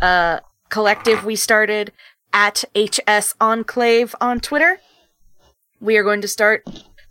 uh 0.00 0.40
collective 0.70 1.24
we 1.24 1.34
started 1.36 1.92
at 2.32 2.64
HS 2.76 3.34
Enclave 3.40 4.14
on 4.20 4.40
Twitter. 4.40 4.80
We 5.80 5.96
are 5.96 6.04
going 6.04 6.20
to 6.22 6.28
start 6.28 6.64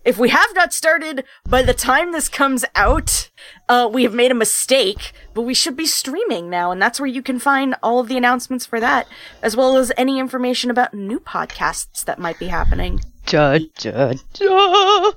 if 0.09 0.17
we 0.17 0.29
have 0.29 0.55
not 0.55 0.73
started 0.73 1.23
by 1.47 1.61
the 1.61 1.73
time 1.73 2.11
this 2.11 2.27
comes 2.27 2.65
out, 2.73 3.29
uh 3.69 3.87
we 3.91 4.01
have 4.01 4.13
made 4.13 4.31
a 4.31 4.35
mistake, 4.45 5.11
but 5.35 5.43
we 5.43 5.53
should 5.53 5.77
be 5.77 5.85
streaming 5.85 6.49
now 6.49 6.71
and 6.71 6.81
that's 6.81 6.99
where 6.99 7.07
you 7.07 7.21
can 7.21 7.37
find 7.37 7.75
all 7.83 7.99
of 7.99 8.07
the 8.07 8.17
announcements 8.17 8.65
for 8.65 8.79
that 8.79 9.07
as 9.43 9.55
well 9.55 9.77
as 9.77 9.91
any 9.97 10.17
information 10.19 10.71
about 10.71 10.95
new 10.95 11.19
podcasts 11.19 12.03
that 12.05 12.17
might 12.17 12.39
be 12.39 12.47
happening. 12.47 12.99
da, 13.27 13.59
da, 13.77 14.13
da. 14.33 15.11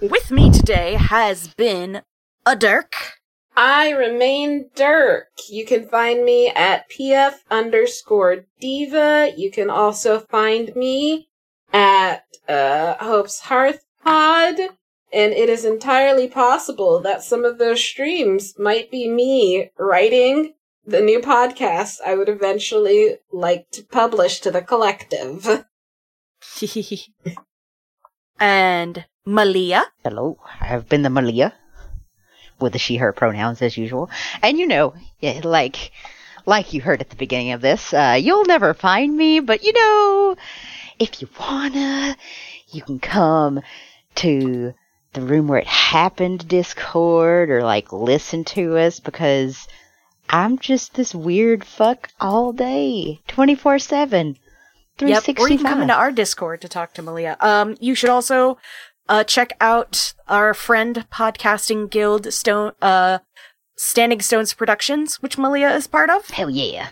With 0.00 0.30
me 0.30 0.50
today 0.52 0.94
has 0.94 1.48
been 1.48 2.02
a 2.46 2.54
Dirk. 2.54 2.94
I 3.56 3.90
remain 3.90 4.70
Dirk. 4.76 5.30
You 5.50 5.66
can 5.66 5.88
find 5.88 6.24
me 6.24 6.52
at 6.54 6.88
pf 6.88 7.34
underscore 7.50 8.44
diva. 8.60 9.32
You 9.36 9.50
can 9.50 9.68
also 9.68 10.20
find 10.20 10.76
me 10.76 11.28
at 11.72 12.22
uh, 12.48 12.94
Hope's 13.00 13.40
Hearth 13.40 13.85
Pod. 14.06 14.60
And 15.12 15.32
it 15.32 15.48
is 15.48 15.64
entirely 15.64 16.28
possible 16.28 17.00
that 17.00 17.24
some 17.24 17.44
of 17.44 17.58
those 17.58 17.80
streams 17.80 18.56
might 18.56 18.88
be 18.88 19.08
me 19.08 19.70
writing 19.78 20.54
the 20.84 21.00
new 21.00 21.18
podcast 21.18 21.96
I 22.06 22.14
would 22.14 22.28
eventually 22.28 23.16
like 23.32 23.68
to 23.72 23.82
publish 23.82 24.38
to 24.40 24.52
the 24.52 24.62
collective. 24.62 25.64
and 28.38 29.04
Malia. 29.24 29.84
Hello, 30.04 30.38
I've 30.60 30.88
been 30.88 31.02
the 31.02 31.10
Malia 31.10 31.54
with 32.60 32.74
the 32.74 32.78
she/her 32.78 33.12
pronouns 33.12 33.60
as 33.60 33.76
usual, 33.76 34.08
and 34.40 34.56
you 34.56 34.68
know, 34.68 34.94
like, 35.42 35.90
like 36.46 36.72
you 36.72 36.80
heard 36.80 37.00
at 37.00 37.10
the 37.10 37.16
beginning 37.16 37.50
of 37.50 37.60
this, 37.60 37.92
uh, 37.92 38.16
you'll 38.20 38.44
never 38.44 38.72
find 38.72 39.16
me, 39.16 39.40
but 39.40 39.64
you 39.64 39.72
know, 39.72 40.36
if 41.00 41.20
you 41.20 41.28
wanna, 41.40 42.16
you 42.70 42.82
can 42.82 43.00
come 43.00 43.60
to 44.16 44.74
the 45.12 45.20
room 45.22 45.48
where 45.48 45.60
it 45.60 45.66
happened 45.66 46.46
Discord 46.46 47.50
or 47.50 47.62
like 47.62 47.92
listen 47.92 48.44
to 48.44 48.76
us 48.76 49.00
because 49.00 49.66
I'm 50.28 50.58
just 50.58 50.94
this 50.94 51.14
weird 51.14 51.64
fuck 51.64 52.10
all 52.20 52.52
day, 52.52 53.20
twenty 53.28 53.54
four 53.54 53.78
seven. 53.78 54.36
Yep, 54.98 55.38
or 55.38 55.48
you 55.48 55.58
can 55.58 55.66
come 55.66 55.82
into 55.82 55.94
our 55.94 56.10
Discord 56.10 56.62
to 56.62 56.68
talk 56.68 56.94
to 56.94 57.02
Malia. 57.02 57.36
Um, 57.40 57.76
you 57.80 57.94
should 57.94 58.08
also 58.08 58.56
uh, 59.08 59.24
check 59.24 59.52
out 59.60 60.14
our 60.26 60.54
friend 60.54 61.06
podcasting 61.12 61.90
guild 61.90 62.32
Stone 62.32 62.72
uh, 62.80 63.18
Standing 63.76 64.22
Stones 64.22 64.54
Productions, 64.54 65.22
which 65.22 65.36
Malia 65.36 65.70
is 65.74 65.86
part 65.86 66.08
of, 66.08 66.30
Hell 66.30 66.50
yeah. 66.50 66.88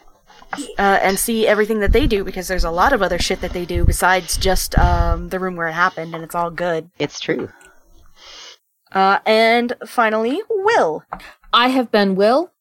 Uh, 0.79 0.99
and 1.03 1.19
see 1.19 1.47
everything 1.47 1.81
that 1.81 1.93
they 1.93 2.07
do 2.07 2.25
because 2.25 2.49
there's 2.49 2.65
a 2.65 2.71
lot 2.71 2.93
of 2.93 3.03
other 3.03 3.19
shit 3.19 3.41
that 3.41 3.53
they 3.53 3.65
do 3.65 3.85
besides 3.85 4.37
just 4.37 4.77
um, 4.79 5.29
the 5.29 5.39
room 5.39 5.57
where 5.57 5.69
it 5.69 5.73
happened, 5.73 6.15
and 6.15 6.25
it's 6.25 6.35
all 6.35 6.51
good. 6.51 6.91
It's 6.99 7.21
true. 7.21 7.51
Uh, 8.93 9.19
and 9.27 9.75
finally, 9.87 10.41
Will. 10.49 11.05
I 11.53 11.69
have 11.69 11.91
been 11.91 12.15
Will. 12.15 12.53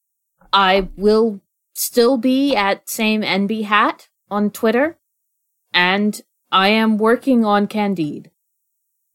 I 0.52 0.90
will 0.96 1.42
still 1.74 2.18
be 2.18 2.56
at 2.56 2.90
same 2.90 3.22
NB 3.22 3.64
hat 3.66 4.10
on 4.30 4.50
Twitter. 4.50 4.98
And 5.74 6.22
I 6.52 6.70
am 6.70 6.98
working 6.98 7.46
on 7.46 7.68
Candide. 7.68 8.30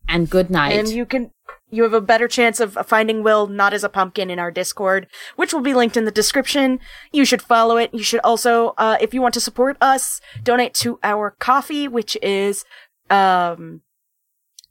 And 0.08 0.28
good 0.28 0.50
night. 0.50 0.72
And 0.72 0.88
you 0.88 1.06
can 1.06 1.32
you 1.70 1.82
have 1.82 1.92
a 1.92 2.00
better 2.00 2.28
chance 2.28 2.60
of 2.60 2.78
finding 2.86 3.22
Will 3.22 3.46
not 3.46 3.74
as 3.74 3.84
a 3.84 3.88
pumpkin 3.88 4.30
in 4.30 4.38
our 4.38 4.50
Discord, 4.50 5.06
which 5.36 5.52
will 5.52 5.60
be 5.60 5.74
linked 5.74 5.96
in 5.96 6.04
the 6.04 6.10
description. 6.10 6.80
You 7.12 7.24
should 7.24 7.42
follow 7.42 7.76
it. 7.76 7.92
You 7.92 8.02
should 8.02 8.20
also, 8.20 8.74
uh, 8.78 8.96
if 9.00 9.12
you 9.12 9.20
want 9.20 9.34
to 9.34 9.40
support 9.40 9.76
us, 9.80 10.20
donate 10.42 10.74
to 10.74 10.98
our 11.02 11.34
Ko-fi, 11.38 11.88
which 11.88 12.16
is 12.22 12.64
um 13.10 13.80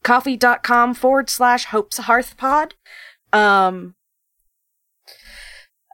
ko-fi.com 0.04 0.93
forward 0.93 1.30
slash 1.30 1.66
hopes 1.66 1.98
hearth 1.98 2.38
pod. 2.38 2.76
Um 3.34 3.95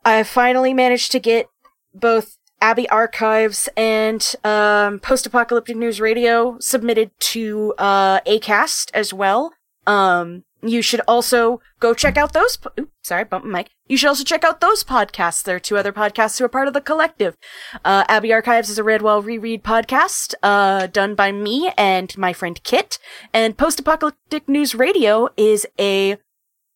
I 0.05 0.23
finally 0.23 0.73
managed 0.73 1.11
to 1.13 1.19
get 1.19 1.47
both 1.93 2.37
Abbey 2.61 2.87
Archives 2.89 3.67
and 3.75 4.35
um, 4.43 4.99
Post 4.99 5.25
Apocalyptic 5.25 5.75
News 5.75 5.99
Radio 5.99 6.57
submitted 6.59 7.11
to 7.19 7.73
uh, 7.77 8.19
ACAST 8.21 8.89
as 8.93 9.13
well. 9.13 9.53
Um, 9.85 10.43
you 10.63 10.81
should 10.81 11.01
also 11.07 11.61
go 11.79 11.93
check 11.93 12.17
out 12.17 12.33
those. 12.33 12.57
Po- 12.57 12.71
Oops, 12.79 12.91
sorry, 13.03 13.23
bump 13.23 13.45
mic. 13.45 13.69
You 13.87 13.97
should 13.97 14.07
also 14.07 14.23
check 14.23 14.43
out 14.43 14.61
those 14.61 14.83
podcasts. 14.83 15.43
There 15.43 15.55
are 15.55 15.59
two 15.59 15.77
other 15.77 15.91
podcasts 15.91 16.39
who 16.39 16.45
are 16.45 16.49
part 16.49 16.67
of 16.67 16.73
the 16.73 16.81
collective. 16.81 17.35
Uh, 17.83 18.05
Abbey 18.07 18.31
Archives 18.33 18.69
is 18.69 18.79
a 18.79 18.83
Redwall 18.83 19.23
reread 19.23 19.63
podcast, 19.63 20.33
uh, 20.41 20.87
done 20.87 21.15
by 21.15 21.31
me 21.31 21.71
and 21.77 22.17
my 22.17 22.33
friend 22.33 22.63
Kit. 22.63 22.97
And 23.33 23.57
Post 23.57 23.79
Apocalyptic 23.79 24.47
News 24.47 24.73
Radio 24.73 25.29
is 25.37 25.67
a 25.79 26.17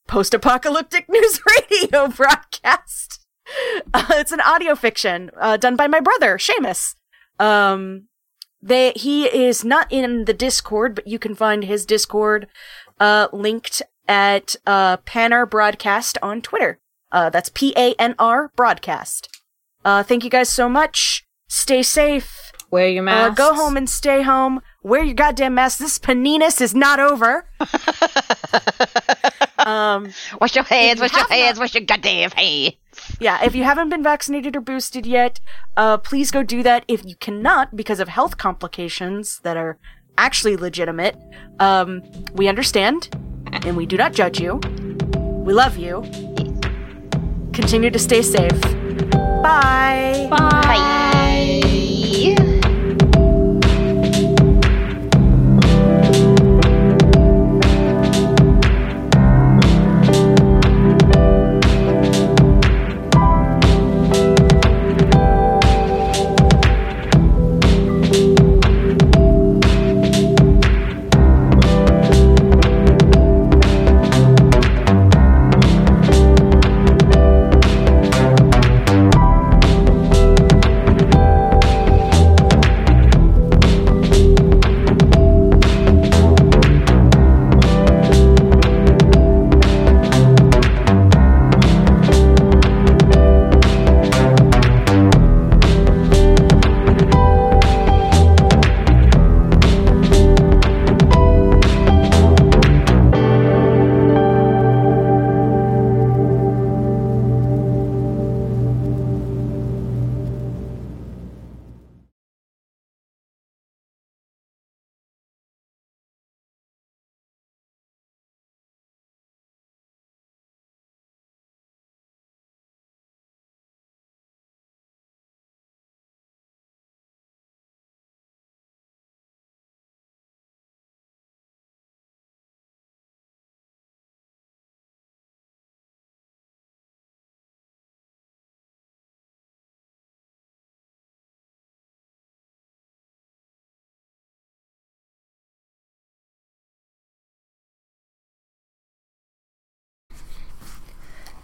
post 0.07 0.33
apocalyptic 0.33 1.05
news 1.09 1.41
radio 1.45 2.07
broadcast. 2.15 3.25
Uh, 3.93 4.05
it's 4.11 4.31
an 4.31 4.41
audio 4.41 4.75
fiction 4.75 5.31
uh, 5.39 5.57
done 5.57 5.75
by 5.75 5.87
my 5.87 5.99
brother 5.99 6.37
Seamus. 6.37 6.95
Um, 7.39 8.07
they 8.61 8.91
he 8.95 9.25
is 9.25 9.63
not 9.63 9.91
in 9.91 10.25
the 10.25 10.33
Discord, 10.33 10.95
but 10.95 11.07
you 11.07 11.19
can 11.19 11.35
find 11.35 11.63
his 11.63 11.85
Discord 11.85 12.47
uh, 12.99 13.27
linked 13.33 13.81
at 14.07 14.55
uh, 14.65 14.97
PANR 14.97 15.49
Broadcast 15.49 16.17
on 16.21 16.41
Twitter. 16.41 16.79
Uh, 17.11 17.29
that's 17.29 17.49
P 17.49 17.73
A 17.77 17.93
N 17.99 18.15
R 18.19 18.51
Broadcast. 18.55 19.29
Uh, 19.85 20.03
thank 20.03 20.23
you 20.23 20.29
guys 20.29 20.49
so 20.49 20.67
much. 20.67 21.25
Stay 21.47 21.81
safe. 21.83 22.51
Wear 22.69 22.89
your 22.89 23.03
Uh, 23.03 23.05
mask. 23.05 23.37
go 23.37 23.53
home 23.53 23.77
and 23.77 23.89
stay 23.89 24.21
home. 24.23 24.61
Wear 24.83 25.01
your 25.03 25.13
goddamn 25.13 25.55
mask. 25.55 25.79
This 25.79 25.97
paninus 25.97 26.59
is 26.59 26.75
not 26.75 26.99
over. 26.99 27.47
um, 29.59 30.13
Wash 30.41 30.55
your 30.55 30.63
hands, 30.65 30.97
you 30.99 31.03
wash 31.03 31.11
your 31.13 31.19
have 31.21 31.29
not- 31.29 31.37
hands, 31.37 31.59
wash 31.59 31.73
your 31.75 31.83
goddamn 31.83 32.31
hands. 32.31 32.73
yeah, 33.19 33.43
if 33.43 33.55
you 33.55 33.63
haven't 33.63 33.89
been 33.89 34.03
vaccinated 34.03 34.55
or 34.55 34.61
boosted 34.61 35.05
yet, 35.05 35.39
uh, 35.77 35.97
please 35.97 36.31
go 36.31 36.43
do 36.43 36.63
that. 36.63 36.83
If 36.87 37.05
you 37.05 37.15
cannot 37.15 37.75
because 37.75 37.99
of 37.99 38.07
health 38.09 38.37
complications 38.37 39.39
that 39.43 39.55
are 39.57 39.77
actually 40.17 40.57
legitimate, 40.57 41.15
um, 41.59 42.03
we 42.33 42.47
understand 42.47 43.09
and 43.51 43.77
we 43.77 43.85
do 43.85 43.97
not 43.97 44.13
judge 44.13 44.39
you. 44.39 44.59
We 45.45 45.53
love 45.53 45.77
you. 45.77 46.01
Continue 47.53 47.89
to 47.89 47.99
stay 47.99 48.21
safe. 48.21 48.61
Bye. 49.41 50.27
Bye. 50.29 50.61
Bye. 50.61 51.76